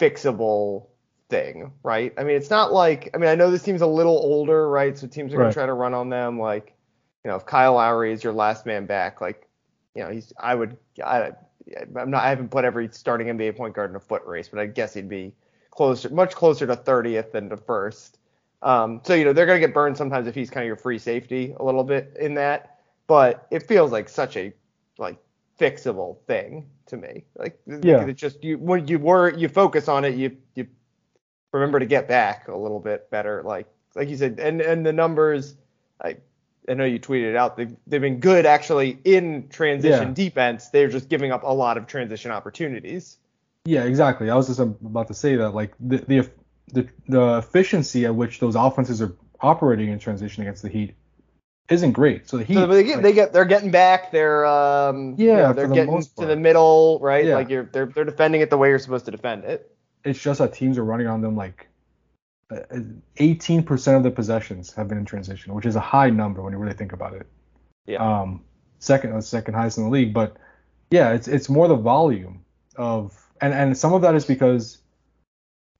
[0.00, 0.86] fixable
[1.28, 2.12] thing, right?
[2.18, 4.96] I mean, it's not like I mean, I know this team's a little older, right?
[4.96, 5.50] So teams are going Right.
[5.50, 6.38] to try to run on them.
[6.38, 6.74] Like,
[7.24, 9.48] you know, if Kyle Lowry is your last man back, like,
[9.94, 11.32] you know, he's I would I
[11.96, 14.60] I'm not I haven't put every starting NBA point guard in a foot race, but
[14.60, 15.34] I guess he'd be
[15.70, 18.18] closer, much closer to 30th than to first.
[18.62, 20.98] Um, so you know they're gonna get burned sometimes if he's kind of your free
[20.98, 24.52] safety a little bit in that, but it feels like such a
[24.98, 25.18] like
[25.58, 27.24] fixable thing to me.
[27.36, 28.08] Like Yeah.
[28.08, 30.66] it's just you when you were you focus on it, you you
[31.56, 33.42] remember to get back a little bit better.
[33.42, 35.54] Like like you said, and and the numbers,
[36.02, 36.16] I
[36.68, 37.56] I know you tweeted it out.
[37.56, 40.14] They've they've been good actually in transition Yeah.
[40.14, 40.68] defense.
[40.70, 43.18] They're just giving up a lot of transition opportunities.
[43.64, 44.30] Yeah, exactly.
[44.30, 46.30] I was just about to say that like the the
[46.72, 50.94] the, the efficiency at which those offenses are operating in transition against the Heat
[51.68, 52.28] isn't great.
[52.28, 54.12] So the Heat, So they get, like, they get they're getting back.
[54.12, 57.24] They're um you Yeah, know, they're the getting to the middle, right?
[57.24, 57.34] Yeah.
[57.36, 59.75] Like you're they're they're defending it the way you're supposed to defend it.
[60.06, 61.68] It's just that teams are running on them like
[62.50, 62.60] uh,
[63.18, 66.58] 18% of the possessions have been in transition, which is a high number when you
[66.58, 67.26] really think about it.
[67.86, 67.98] Yeah.
[67.98, 68.44] Um,
[68.78, 70.36] second, uh, second highest in the league, but
[70.90, 72.44] yeah, it's it's more the volume
[72.76, 74.78] of, and and some of that is because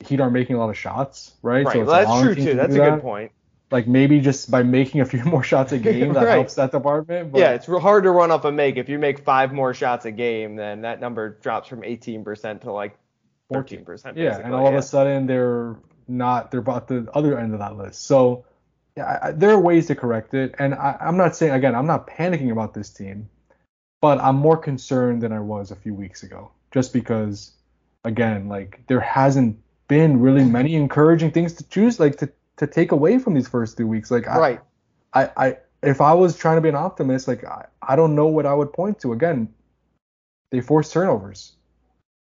[0.04, 1.64] Heat are making a lot of shots, right?
[1.64, 1.72] right.
[1.72, 2.50] So it's Well, that's true too.
[2.50, 3.32] to That's a do good point.
[3.70, 6.34] like maybe just by making a few more shots a game that Right.
[6.34, 7.32] helps that department.
[7.32, 8.76] But yeah, it's hard to run off a make.
[8.76, 12.72] If you make five more shots a game, then that number drops from 18% to
[12.72, 12.96] like
[13.52, 13.86] 13%.
[14.16, 15.76] yeah, basically, and all of a sudden they're
[16.08, 18.02] not they're about the other end of that list.
[18.04, 18.44] So
[18.96, 21.74] yeah, I, I- there are ways to correct it, and I, I'm not saying again
[21.74, 23.28] I'm not panicking about this team,
[24.00, 27.52] but I'm more concerned than I was a few weeks ago, just because
[28.04, 32.92] again like there hasn't been really many encouraging things to choose like to to take
[32.92, 34.10] away from these first three weeks.
[34.10, 34.60] Like I, Right.
[35.12, 38.26] I, I if I was trying to be an optimist, like I, I don't know
[38.26, 39.12] what I would point to.
[39.12, 39.52] Again,
[40.50, 41.55] they force turnovers.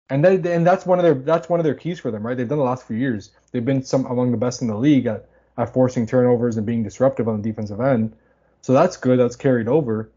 [0.10, 2.36] And they, and that's one of their that's one of their keys for them, right?
[2.36, 3.32] They've done the last few years.
[3.52, 6.84] They've been some among the best in the league at, at forcing turnovers and being
[6.84, 8.14] disruptive on the defensive end.
[8.62, 9.20] So that's good.
[9.20, 10.12] That's carried over.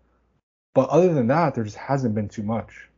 [0.74, 2.88] But other than that, there just hasn't been too much.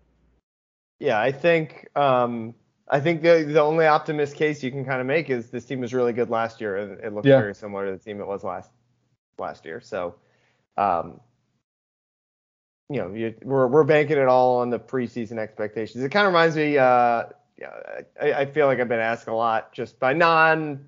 [0.99, 2.55] Yeah, I think um,
[2.89, 5.81] I think the the only optimist case you can kind of make is this team
[5.81, 7.39] was really good last year, and it looked Yeah.
[7.39, 8.71] very similar to the team it was last
[9.39, 9.81] last year.
[9.81, 10.17] So,
[10.77, 11.21] um,
[12.91, 16.03] you know, you, we're we're banking it all on the preseason expectations.
[16.03, 16.79] It kind of reminds me.
[16.79, 17.25] Uh,
[18.21, 20.87] I, I feel like I've been asked a lot just by non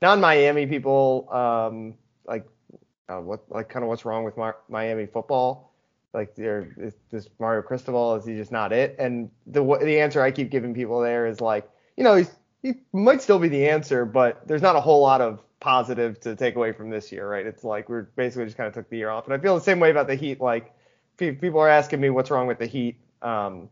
[0.00, 1.94] non Miami people, um,
[2.26, 2.46] like
[3.08, 5.72] uh, what like kind of what's wrong with Mar- Miami football
[6.14, 8.96] like there is this Mario Cristobal is he just not it?
[8.98, 12.30] And the the answer I keep giving people there is like, you know, he's,
[12.62, 16.36] he might still be the answer, but there's not a whole lot of positive to
[16.36, 17.46] take away from this year, right?
[17.46, 19.62] It's like we're basically just kind of took the year off, and I feel the
[19.62, 20.40] same way about the Heat.
[20.40, 20.74] Like
[21.30, 22.96] people are asking me what's wrong with the Heat.
[23.22, 23.68] Um,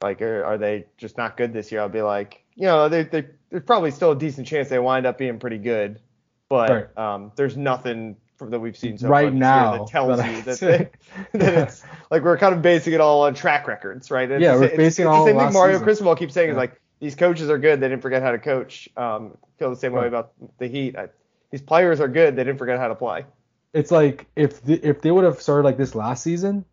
[0.00, 1.80] like are, are they just not good this year?
[1.80, 5.06] I'll be like, you know, they, they, there's probably still a decent chance they wind
[5.06, 6.00] up being pretty good,
[6.48, 6.98] but Right.
[6.98, 10.42] um, there's nothing from, that we've seen so Right far now that tells that you
[10.42, 10.90] that, they,
[11.38, 14.30] that it's like we're kind of basing it all on track records, right?
[14.30, 15.84] It's Yeah, we're basing it's, it all the same thing Mario season.
[15.84, 18.88] Cristobal keeps saying is like these coaches are good, they didn't forget how to coach.
[18.96, 20.96] Um, feel the same way about the Heat.
[20.96, 21.08] I,
[21.50, 23.24] these players are good, they didn't forget how to play.
[23.72, 26.64] It's like if the, if they would have started like this last season,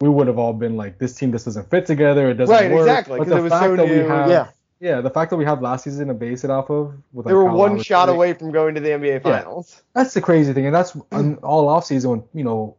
[0.00, 2.30] we would have all been like, this team just doesn't fit together.
[2.30, 2.86] It doesn't Right, work.
[2.86, 4.46] exactly, But the it was fact so that we have, yeah.
[4.80, 6.94] yeah, the fact that we have last season to base it off of.
[7.12, 9.20] With They like were one shot away from going to the NBA Yeah.
[9.20, 9.82] Finals.
[9.94, 10.96] That's the crazy thing, and that's
[11.42, 12.76] all off season when you know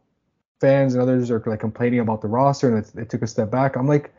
[0.60, 3.50] fans and others are like complaining about the roster and it, it took a step
[3.50, 3.76] back.
[3.76, 4.12] I'm like,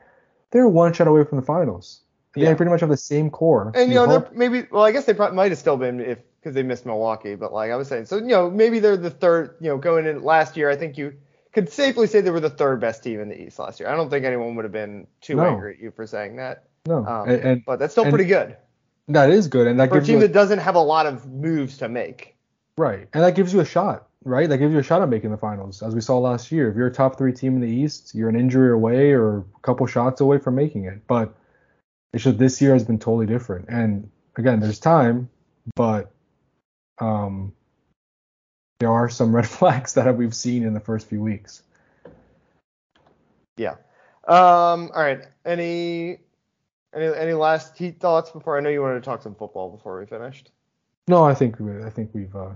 [0.52, 2.02] they're one shot away from the finals.
[2.34, 2.56] They Yeah.
[2.56, 3.72] pretty much have the same core.
[3.76, 6.20] And you know, they're maybe well, I guess they probably might have still been if
[6.42, 9.10] because they missed Milwaukee, but like I was saying, so you know, maybe they're the
[9.12, 9.56] third.
[9.62, 11.14] You know, going in last year, I think you
[11.54, 13.90] could safely say they were the third best team in the East last year.
[13.90, 15.44] I don't think anyone would have been too No.
[15.46, 16.64] angry at you for saying that.
[16.88, 18.56] no, Um, and, and but that's still and- pretty good
[19.08, 20.76] that is good, and that for a gives team you a- team that doesn't have
[20.76, 22.36] a lot of moves to make.
[22.78, 23.08] Right.
[23.14, 24.48] And that gives you a shot, right?
[24.48, 25.84] That gives you a shot at making the finals.
[25.84, 28.30] As we saw last year, if you're a top three team in the East, you're
[28.30, 31.06] an injury away or a couple shots away from making it.
[31.08, 31.34] But
[32.14, 33.66] it's just this year has been totally different.
[33.68, 35.30] And again, there's time,
[35.76, 36.10] but
[37.02, 37.54] um,
[38.80, 41.64] there are some red flags that we've seen in the first few weeks.
[43.58, 43.76] Yeah.
[44.28, 44.92] Um.
[44.96, 45.26] All right.
[45.46, 46.20] Any
[46.94, 50.00] any any last heat thoughts before I know you wanted to talk some football before
[50.00, 50.52] we finished.
[51.08, 52.52] No, I think we, I think we've uh,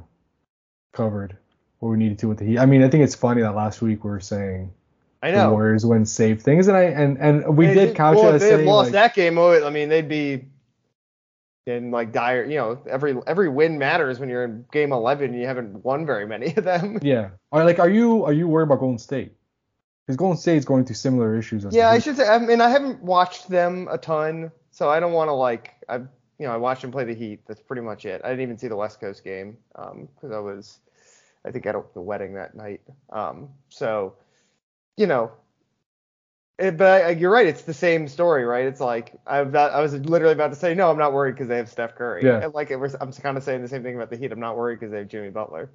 [0.93, 1.35] covered
[1.79, 2.59] what we needed to with the Heat.
[2.59, 4.71] I mean, I think it's funny that last week we were saying
[5.21, 5.51] I the know.
[5.51, 8.41] Warriors win safe things, and I and and we They did couch well, it if
[8.41, 10.45] they had saying lost like, that game, oh, I mean, they'd be
[11.65, 12.45] in like dire.
[12.45, 16.05] You know, every every win matters when you're in game 11 and you haven't won
[16.05, 16.99] very many of them.
[17.03, 17.29] Yeah.
[17.51, 19.33] Are like are you are you worried about Golden State?
[20.05, 22.27] Because Golden State's going through similar issues as Yeah, I should say.
[22.27, 25.73] I mean, I haven't watched them a ton, so I don't want to like.
[25.89, 26.01] I
[26.39, 27.41] you know, I watched them play the Heat.
[27.47, 28.21] That's pretty much it.
[28.23, 30.79] I didn't even see the West Coast game because I was,
[31.45, 32.81] I think, at the wedding that night.
[33.09, 34.15] Um, so,
[34.97, 35.31] you know,
[36.57, 37.47] it, but I, you're right.
[37.47, 38.65] It's the same story, right?
[38.65, 41.47] It's like I about, I was literally about to say no, I'm not worried because
[41.47, 42.23] they have Steph Curry.
[42.23, 42.43] Yeah.
[42.43, 44.31] And like it was, I'm kind of saying the same thing about the Heat.
[44.31, 45.69] I'm not worried because they have Jimmy Butler.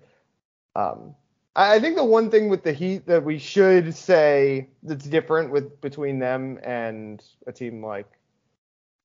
[0.77, 1.15] Um,
[1.55, 5.51] I, I think the one thing with the Heat that we should say that's different
[5.51, 8.07] with between them and a team like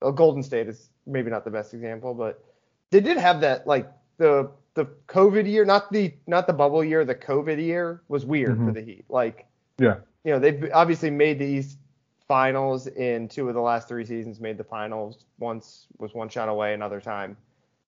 [0.00, 2.42] well, Golden State is maybe not the best example, but
[2.90, 7.04] they did have that like the the COVID year, not the not the bubble year,
[7.04, 8.74] the COVID year was weird for Mhm.
[8.74, 9.04] the Heat.
[9.08, 9.46] Like
[9.78, 9.96] Yeah.
[10.26, 11.78] You know, they've obviously made the East
[12.26, 15.24] finals in two of the last three seasons, made the finals.
[15.38, 17.36] Once was one shot away, another time.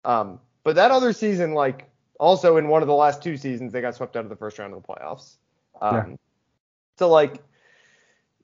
[0.05, 3.81] Um, but that other season, like also in one of the last two seasons, they
[3.81, 5.37] got swept out of the first round of the playoffs.
[5.81, 6.17] Um, Yeah.
[6.99, 7.41] So like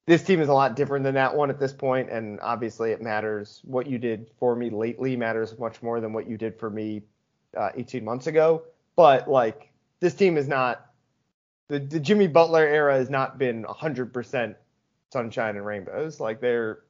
[0.06, 3.02] this team is a lot different than that one at this point, and obviously it
[3.02, 3.60] matters.
[3.64, 7.02] What you did for me lately matters much more than what you did for me
[7.56, 8.62] uh, 18 months ago.
[8.94, 10.89] But like this team is not
[11.70, 14.56] the, the Jimmy Butler era has not been 100%
[15.12, 16.18] sunshine and rainbows.
[16.18, 16.80] Like there,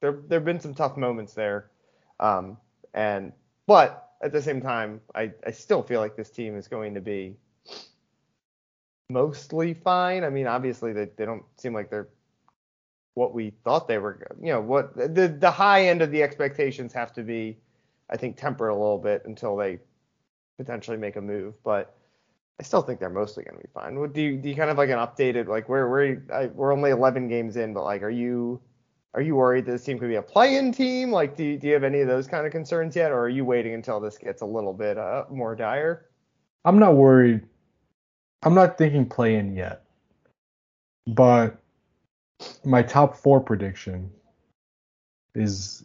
[0.00, 1.70] there, there've been some tough moments there,
[2.18, 2.56] um,
[2.94, 3.32] and
[3.66, 7.02] but at the same time, I, I still feel like this team is going to
[7.02, 7.36] be
[9.10, 10.24] mostly fine.
[10.24, 12.08] I mean, obviously they, they don't seem like they're
[13.12, 14.26] what we thought they were.
[14.40, 17.58] You know, what the the high end of the expectations have to be,
[18.08, 19.78] I think, tempered a little bit until they
[20.56, 21.54] potentially make a move.
[21.62, 21.94] But
[22.60, 23.94] I still think they're mostly going to be fine.
[24.12, 24.48] Do you do?
[24.48, 27.74] You kind of like an updated like where where I, we're only 11 games in,
[27.74, 28.60] but like, are you
[29.14, 31.12] are you worried that this team could be a play-in team?
[31.12, 33.28] Like, do you, do you have any of those kind of concerns yet, or are
[33.28, 36.06] you waiting until this gets a little bit uh, more dire?
[36.64, 37.42] I'm not worried.
[38.42, 39.84] I'm not thinking play-in yet,
[41.06, 41.56] but
[42.64, 44.10] my top four prediction
[45.34, 45.84] is,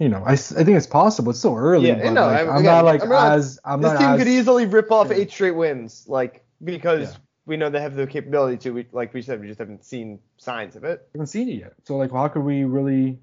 [0.00, 1.30] you know, I, I think it's possible.
[1.30, 1.88] It's so early.
[1.88, 3.98] Yeah, but no, like, I'm, I'm again, not like I'm not- as I'm this not
[4.00, 5.16] team as, could easily rip off Yeah.
[5.18, 7.18] eight straight wins, like because Yeah.
[7.46, 8.70] we know they have the capability to.
[8.72, 11.06] We, like we said, we just haven't seen signs of it.
[11.12, 11.74] We haven't seen it yet.
[11.84, 13.18] So like, how could we really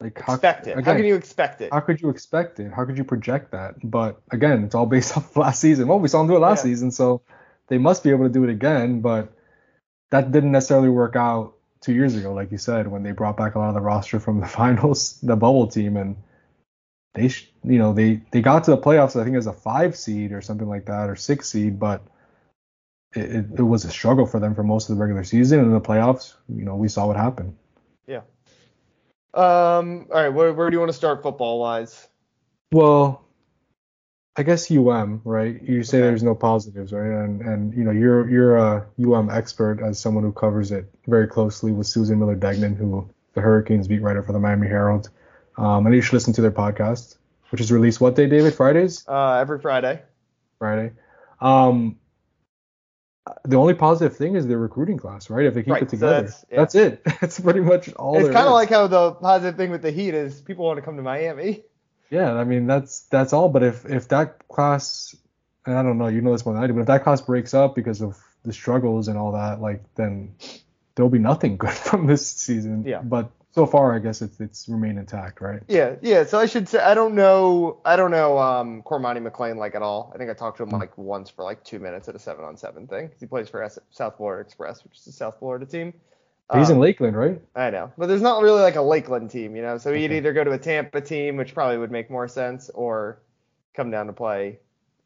[0.00, 0.76] like how, Expect it.
[0.84, 1.72] How can you expect it?
[1.72, 2.72] how could you expect it?
[2.72, 3.74] How could you project that?
[3.82, 5.88] But again, it's all based off last season.
[5.88, 6.70] Well, we saw them do it last Yeah.
[6.70, 7.22] season, so
[7.68, 9.00] they must be able to do it again.
[9.00, 9.32] But
[10.10, 13.54] that didn't necessarily work out two years ago, like you said, when they brought back
[13.54, 16.16] a lot of the roster from the finals, the bubble team, and
[17.14, 19.20] they, sh- you know, they they got to the playoffs.
[19.20, 22.02] I think as a five seed or something like that, or six seed, but.
[23.14, 25.72] It, it, was a struggle for them for most of the regular season, and in
[25.72, 27.56] the playoffs, you know, we saw what happened.
[28.06, 28.20] Yeah.
[29.32, 30.06] Um.
[30.10, 30.28] All right.
[30.28, 32.06] Where, where do you want to start football wise?
[32.70, 33.24] Well,
[34.38, 35.60] I guess UM, right?
[35.62, 36.06] You say Okay.
[36.06, 37.10] there's no positives, right?
[37.24, 41.26] And and you know you're you're a UM expert as someone who covers it very
[41.26, 45.10] closely with Susan Miller Degnan, who the Hurricanes beat writer for the Miami Herald.
[45.56, 47.16] Um, and you should listen to their podcast,
[47.50, 48.54] which is released what day, David?
[48.54, 49.04] Fridays?
[49.08, 50.00] Uh, every Friday.
[50.60, 50.92] Friday.
[51.40, 51.96] Um,
[53.44, 55.44] the only positive thing is their recruiting class, right?
[55.46, 56.56] If they keep Right, it so together, that's- yeah.
[56.58, 57.02] that's it.
[57.20, 58.16] That's pretty much all.
[58.18, 60.82] it's kind of like how the positive thing with the Heat is people want to
[60.82, 61.64] come to Miami.
[62.10, 63.48] Yeah, I mean that's that's all.
[63.48, 65.14] But if if that class,
[65.66, 67.20] and I don't know, you know this more than I do, but if that class
[67.20, 70.34] breaks up because of the struggles and all that, like then
[70.94, 72.84] there'll be nothing good from this season.
[72.86, 73.02] Yeah.
[73.02, 75.62] But so far, I guess it's it's remained intact, right?
[75.68, 76.24] Yeah, yeah.
[76.24, 79.82] So I should say I don't know I don't know um Cormani McClain like at
[79.82, 80.12] all.
[80.14, 82.44] I think I talked to him like once for like two minutes at a seven
[82.44, 85.66] on seven thing he plays for S- South Florida Express, which is a South Florida
[85.66, 85.92] team.
[86.54, 87.40] He's in Um, Lakeland, right?
[87.54, 89.76] I know, but there's not really like a Lakeland team, you know.
[89.76, 90.16] So he'd Okay.
[90.16, 93.18] either go to a Tampa team, which probably would make more sense, or
[93.74, 94.58] come down to play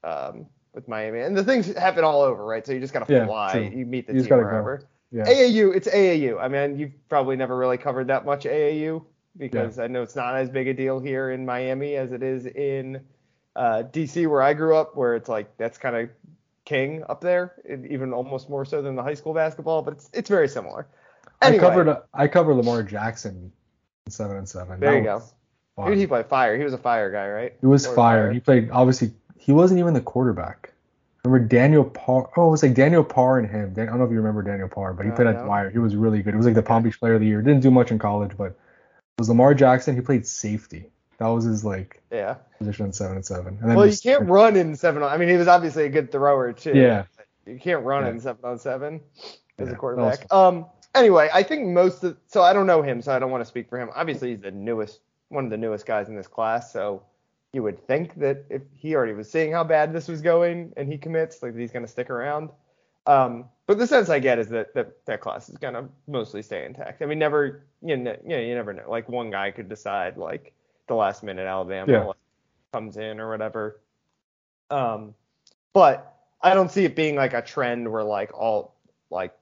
[0.05, 1.21] um, with Miami.
[1.21, 2.65] And the things happen all over, right?
[2.65, 3.53] So you just gotta fly.
[3.53, 3.63] true.
[3.79, 4.37] You meet the You team go.
[4.39, 4.85] wherever.
[5.11, 5.25] Yeah.
[5.27, 6.39] AAU, it's AAU.
[6.41, 9.05] I mean, you've probably never really covered that much AAU
[9.37, 12.47] because I know it's not as big a deal here in Miami as it is
[12.47, 13.01] in
[13.57, 16.09] uh, DC, where I grew up, where it's like that's kind of
[16.65, 19.83] king up there, even almost more so than the high school basketball.
[19.83, 20.87] But it's it's very similar.
[21.43, 23.53] Anyway, I covered I covered Lamar Jackson
[24.07, 24.81] in seven and seven.
[24.81, 25.23] There That you go.
[25.85, 26.23] Who did he play?
[26.23, 26.57] Fire.
[26.59, 27.55] He was a fire guy, right?
[27.61, 27.95] He was fire.
[27.95, 28.35] fired.
[28.35, 29.13] He played obviously.
[29.37, 30.73] He wasn't even the quarterback.
[31.25, 32.29] Remember Daniel Parr?
[32.37, 33.73] Oh, it was like Daniel Parr and him.
[33.75, 35.45] Dan- I don't know if you remember Daniel Parr, but he Uh, played at no.
[35.45, 35.71] Dwyer.
[35.71, 36.35] He was really good.
[36.35, 37.41] He was like the Palm Beach Player of the Year.
[37.43, 38.57] Didn't do much in college, but it
[39.19, 39.95] was Lamar Jackson.
[39.95, 40.87] He played safety.
[41.19, 42.35] That was his like Yeah.
[42.59, 43.57] position in seven and seven.
[43.61, 45.11] And then Well, you just- can't run in seven on.
[45.11, 46.73] I mean, he was obviously a good thrower too.
[46.75, 47.05] Yeah.
[47.47, 48.11] You can't run Yeah.
[48.11, 49.01] in seven on seven
[49.59, 50.27] as Yeah, a quarterback.
[50.33, 50.67] Um.
[50.95, 53.47] Anyway, I think most of so I don't know him, so I don't want to
[53.49, 53.91] speak for him.
[53.95, 57.03] Obviously, he's the newest, one of the newest guys in this class, so
[57.53, 60.91] you would think that if he already was seeing how bad this was going and
[60.91, 62.51] he commits, like he's going to stick around.
[63.07, 66.43] Um, but the sense I get is that that, that class is going to mostly
[66.43, 67.03] stay intact.
[67.03, 68.89] I mean, never, you know, you, know, you never know.
[68.89, 70.55] Like one guy could decide like
[70.89, 72.05] the last minute Alabama Yeah.
[72.05, 72.17] like,
[72.73, 73.81] comes in or whatever.
[74.71, 75.15] Um,
[75.75, 78.75] but I don't see it being like a trend where like all
[79.11, 79.35] like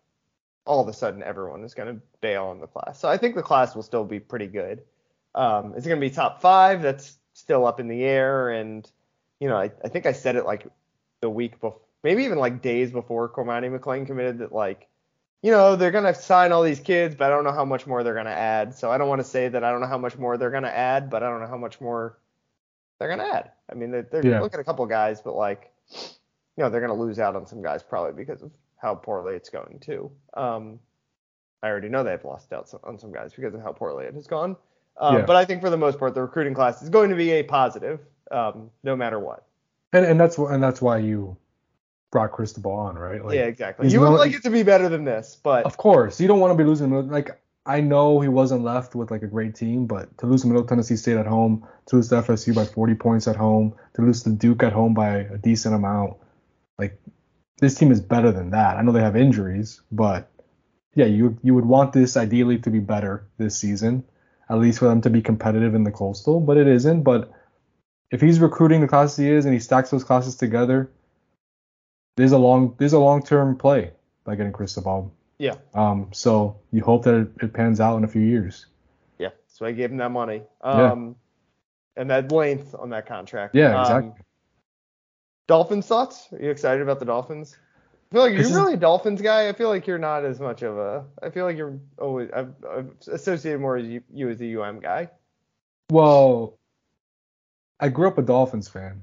[0.66, 2.98] all of a sudden everyone is going to bail on the class.
[3.00, 4.82] So I think the class will still be pretty good.
[5.34, 6.82] Um, it's going to be top five.
[6.82, 8.50] That's still up in the air.
[8.50, 8.88] And,
[9.40, 10.66] you know, I, I think I said it like
[11.20, 14.86] the week before, maybe even like days before Cormani McClain committed that like,
[15.42, 17.86] you know, they're going to sign all these kids, but I don't know how much
[17.86, 18.74] more they're going to add.
[18.74, 20.64] So I don't want to say that I don't know how much more they're going
[20.64, 22.18] to add, but I don't know how much more
[22.98, 23.52] they're going to add.
[23.70, 24.40] I mean, they're, they're Yeah.
[24.40, 27.46] looking at a couple guys, but like, you know, they're going to lose out on
[27.46, 30.10] some guys probably because of how poorly it's going too.
[30.34, 30.80] Um,
[31.62, 34.26] I already know they've lost out on some guys because of how poorly it has
[34.26, 34.56] gone.
[34.98, 35.22] Um, Yeah.
[35.26, 37.42] But I think for the most part, the recruiting class is going to be a
[37.42, 38.00] positive,
[38.30, 39.44] um, no matter what.
[39.92, 41.36] and and that's and that's why you
[42.12, 43.24] brought Cristobal on, right?
[43.24, 43.88] Like, yeah, exactly.
[43.88, 46.52] You would like it to be better than this, but Of course, you don't want
[46.52, 47.08] to be losing.
[47.08, 50.48] Like I know he wasn't left with like a great team, but to lose to
[50.48, 54.02] Middle Tennessee State at home, to lose to FSU by 40 points at home, to
[54.02, 56.14] lose to Duke at home by a decent amount,
[56.78, 56.98] like
[57.60, 58.76] this team is better than that.
[58.76, 60.30] I know they have injuries, but
[60.94, 64.04] yeah, you you would want this ideally to be better this season,
[64.48, 67.02] at least for them to be competitive in the Coastal, but it isn't.
[67.02, 67.32] But
[68.10, 70.90] if he's recruiting the classes he is and he stacks those classes together,
[72.16, 73.92] there's a long there's a long term play
[74.24, 75.12] by getting Cristobal.
[75.38, 75.54] Yeah.
[75.74, 76.08] Um.
[76.12, 78.66] So you hope that it, it pans out in a few years.
[79.18, 79.30] Yeah.
[79.46, 80.42] So I gave him that money.
[80.62, 81.16] Um.
[81.96, 83.54] And that length on that contract.
[83.54, 83.74] Yeah.
[83.74, 84.24] Um, Exactly.
[85.50, 86.28] Dolphins thoughts?
[86.32, 87.56] Are you excited about the Dolphins?
[88.12, 89.48] I feel like This you're really a Dolphins guy.
[89.48, 91.04] I feel like you're not as much of a.
[91.20, 92.30] I feel like you're always.
[92.32, 95.10] I've, I've associated more as you, you as a UM guy.
[95.90, 96.56] Well,
[97.80, 99.02] I grew up a Dolphins fan,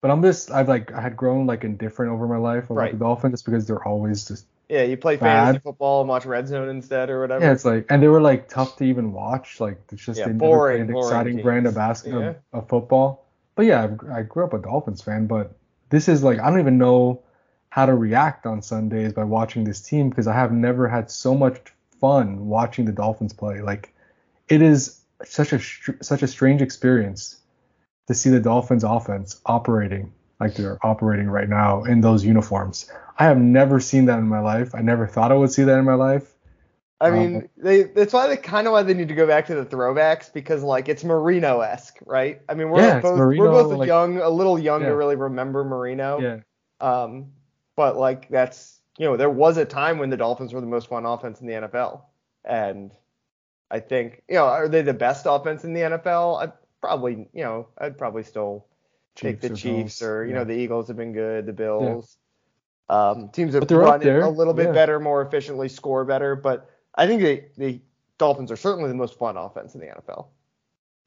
[0.00, 2.92] but I'm just I've like I had grown like indifferent over my life about Right.
[2.92, 5.62] the Dolphins just because they're always just Yeah, you play fantasy Bad.
[5.62, 7.44] football and watch Red Zone instead or whatever.
[7.44, 10.28] yeah it's like and they were like tough to even watch like it's just Yeah,
[10.28, 12.34] boring, an exciting brand of basketball Yeah.
[12.54, 13.26] of football.
[13.54, 15.52] But yeah, I've- I grew up a Dolphins fan, but
[15.90, 17.22] this is like I don't even know
[17.70, 21.34] how to react on Sundays by watching this team because I have never had so
[21.34, 23.60] much fun watching the Dolphins play.
[23.60, 23.94] Like
[24.48, 25.60] it is such a
[26.02, 27.36] such a strange experience
[28.08, 32.90] to see the Dolphins offense operating like they're operating right now in those uniforms.
[33.18, 34.74] I have never seen that in my life.
[34.74, 36.34] I never thought I would see that in my life.
[37.02, 39.54] I mean, they that's why they kind of why they need to go back to
[39.54, 42.42] the throwbacks because like it's Marino esque, right?
[42.48, 44.88] I mean, we're Yeah, both Marino, we're both like- young, a little young Yeah.
[44.90, 46.18] to really remember Marino.
[46.20, 46.36] Yeah.
[46.80, 47.32] Um,
[47.76, 50.88] but like that's you know there was a time when the Dolphins were the most
[50.88, 52.02] fun offense in the NFL,
[52.44, 52.90] and
[53.70, 56.42] I think you know are they the best offense in the NFL?
[56.42, 58.66] I probably you know I'd probably still
[59.14, 60.10] take the Chiefs or Chiefs Bills.
[60.10, 60.36] or you Yeah.
[60.40, 62.18] know the Eagles have been good, the Bills.
[62.90, 66.34] Um, teams have But they're up run a little bit better, more efficiently, score better.
[66.36, 66.68] But
[67.00, 67.80] I think the the
[68.18, 70.26] Dolphins are certainly the most fun offense in the NFL.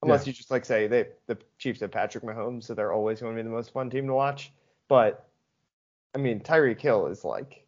[0.02, 0.32] Unless Yeah.
[0.32, 3.42] you just like say they the Chiefs have Patrick Mahomes, so they're always going to
[3.42, 4.52] be the most fun team to watch.
[4.88, 5.30] But
[6.16, 7.64] I mean, Tyreek Hill is like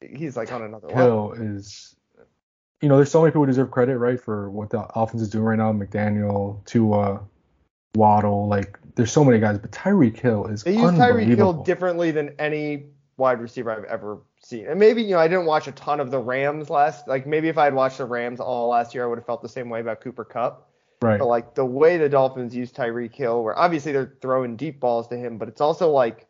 [0.00, 1.32] he's like on another level.
[1.32, 1.96] Hill is,
[2.80, 5.28] you know, there's so many people who deserve credit, right, for what the offense is
[5.28, 5.72] doing right now.
[5.72, 7.22] McDaniel, Tua,
[7.96, 12.12] Waddle, like there's so many guys, but Tyreek Hill is They use Tyreek Hill differently
[12.12, 12.86] than any
[13.16, 14.66] wide receiver I've ever seen.
[14.66, 17.48] And maybe, you know, I didn't watch a ton of the Rams last like maybe
[17.48, 19.68] if I had watched the Rams all last year, I would have felt the same
[19.68, 20.70] way about Cooper Kupp.
[21.02, 21.18] right.
[21.18, 25.08] But like the way the Dolphins use Tyreek Hill, where obviously they're throwing deep balls
[25.08, 26.26] to him, but it's also like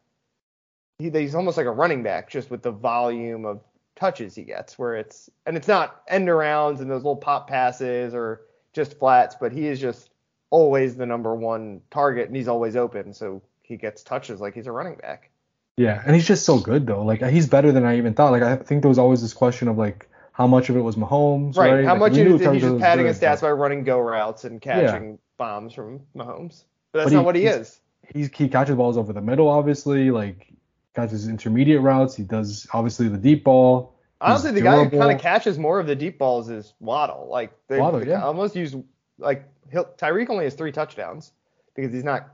[0.99, 3.61] he, he's almost like a running back, just with the volume of
[3.97, 4.79] touches he gets.
[4.79, 8.43] Where it's and it's not end arounds and those little pop passes or
[8.73, 10.11] just flats, but he is just
[10.51, 14.67] always the number one target and he's always open, so he gets touches like he's
[14.67, 15.31] a running back.
[15.77, 17.03] Yeah, and he's just so good though.
[17.05, 18.31] Like uh, he's better than I even thought.
[18.33, 20.97] Like I think there was always this question of like how much of it was
[20.97, 21.73] Mahomes, Right.
[21.73, 21.85] right?
[21.85, 23.99] How Like, much we is knew it he's just padding his stats by running go
[23.99, 26.65] routes and catching bombs from Mahomes?
[26.93, 27.81] But that's But not he- what he is.
[28.13, 30.11] He's, he catches balls over the middle, obviously.
[30.11, 30.53] Like
[30.95, 32.15] catches intermediate routes.
[32.15, 33.95] He does obviously the deep ball.
[34.21, 37.29] Honestly, the guy who kind of catches more of the deep balls is Waddle.
[37.31, 38.23] Like they Waddle, they yeah.
[38.25, 38.77] almost use
[39.19, 41.33] like he'll, Tyreek only has three touchdowns
[41.75, 42.29] because he's not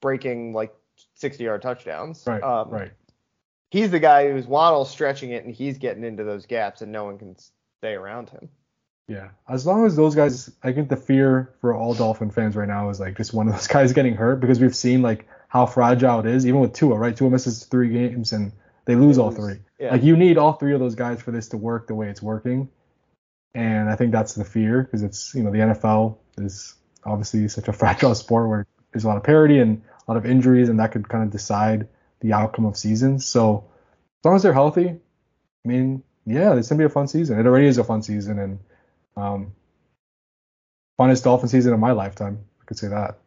[0.00, 0.74] breaking like
[1.22, 2.22] 60 yard touchdowns.
[2.26, 2.90] Right, Um, right.
[3.70, 7.04] He's the guy who's Waddle stretching it and he's getting into those gaps and no
[7.04, 7.36] one can
[7.78, 8.50] stay around him.
[9.08, 12.68] Yeah, as long as those guys, I think the fear for all Dolphin fans right
[12.68, 15.64] now is like just one of those guys getting hurt because we've seen like how
[15.66, 17.16] fragile it is, even with Tua, right?
[17.16, 18.52] Tua misses three games and
[18.84, 19.36] they lose all lose.
[19.38, 19.56] three.
[19.78, 19.92] Yeah.
[19.92, 22.22] Like you need all three of those guys for this to work the way it's
[22.22, 22.68] working,
[23.54, 27.68] and I think that's the fear because it's you know the NFL is obviously such
[27.68, 30.80] a fragile sport where there's a lot of parity and a lot of injuries, and
[30.80, 31.88] that could kind of decide
[32.20, 33.26] the outcome of seasons.
[33.26, 33.64] So
[34.20, 37.38] as long as they're healthy, I mean, yeah, it's gonna be a fun season.
[37.38, 38.58] It already is a fun season, and
[39.16, 39.52] um,
[40.98, 42.44] funnest Dolphin season of my lifetime.
[42.60, 43.18] I could say that.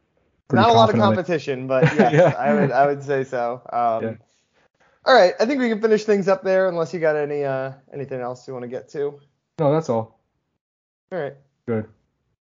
[0.48, 2.34] Pretty Not a lot of competition, but yes, Yeah.
[2.38, 3.62] I would I would say so.
[3.72, 4.16] Um, Yeah.
[5.08, 7.74] All right, I think we can finish things up there unless you got any uh
[7.94, 9.20] anything else you want to get to.
[9.60, 10.20] No, that's all.
[11.12, 11.36] All right.
[11.68, 11.88] Good.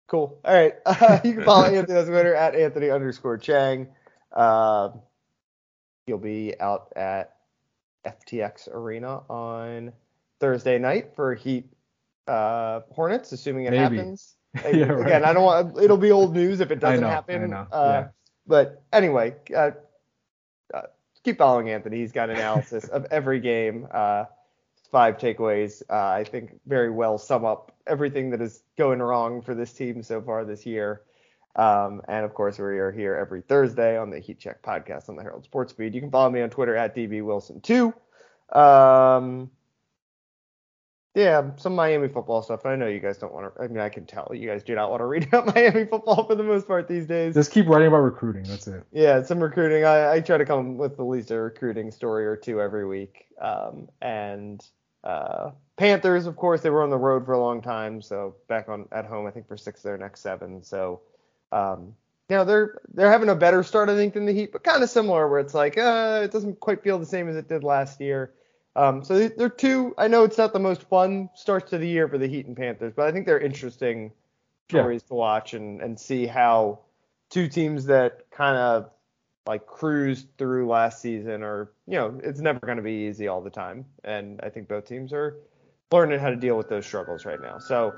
[0.08, 0.40] Cool.
[0.46, 0.76] All right.
[0.86, 3.88] Uh, you can follow Anthony on Twitter at Anthony underscore Chiang.
[4.34, 4.90] Uh,
[6.06, 7.36] he'll be out at
[8.06, 9.94] FTX Arena on
[10.40, 11.66] Thursday night for Heat
[12.28, 13.98] uh, Hornets, assuming it Maybe.
[13.98, 14.36] happens.
[14.72, 15.08] Yeah, right.
[15.08, 15.80] Again, I don't want.
[15.80, 17.52] It'll be old news if it doesn't know, happen.
[17.52, 18.08] Uh, yeah.
[18.46, 19.72] But anyway, uh,
[20.72, 20.82] uh,
[21.24, 21.98] keep following Anthony.
[21.98, 23.88] He's got analysis of every game.
[23.92, 24.26] Uh,
[24.92, 29.56] five takeaways, uh, I think, very well sum up everything that is going wrong for
[29.56, 31.02] this team so far this year.
[31.56, 35.16] Um, and of course, we are here every Thursday on the Heat Check podcast on
[35.16, 35.94] the Herald Sports Feed.
[35.94, 37.94] You can follow me on Twitter at dbwilson2.
[38.56, 39.52] Um,
[41.16, 42.66] yeah, some Miami football stuff.
[42.66, 43.62] I know you guys don't want to.
[43.62, 46.26] I mean, I can tell you guys do not want to read about Miami football
[46.26, 47.36] for the most part these days.
[47.36, 48.44] Just keep writing about recruiting.
[48.44, 48.84] That's it.
[48.92, 49.86] Yeah, some recruiting.
[49.86, 53.26] I, I try to come with at least a recruiting story or two every week.
[53.40, 54.66] Um, and
[55.04, 58.68] uh, Panthers, of course, they were on the road for a long time, so back
[58.68, 60.64] on at home, I think for six of their next seven.
[60.64, 61.02] So
[61.54, 61.96] um,
[62.30, 64.82] you know, they're they're having a better start, I think, than the Heat, but kind
[64.82, 67.64] of similar, where it's like, uh, it doesn't quite feel the same as it did
[67.64, 68.34] last year.
[68.76, 69.94] Um, so they're two.
[69.98, 72.58] I know it's not the most fun starts to the year for the Heat and
[72.58, 74.12] Panthers, but I think they're interesting
[74.70, 75.08] stories yeah.
[75.10, 76.80] to watch and and see how
[77.30, 78.90] two teams that kind of
[79.46, 83.42] like cruised through last season or you know it's never going to be easy all
[83.42, 85.38] the time and i think both teams are
[85.92, 87.94] learning how to deal with those struggles right now so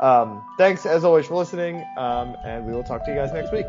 [0.00, 3.52] um, thanks as always for listening um, and we will talk to you guys next
[3.52, 3.66] week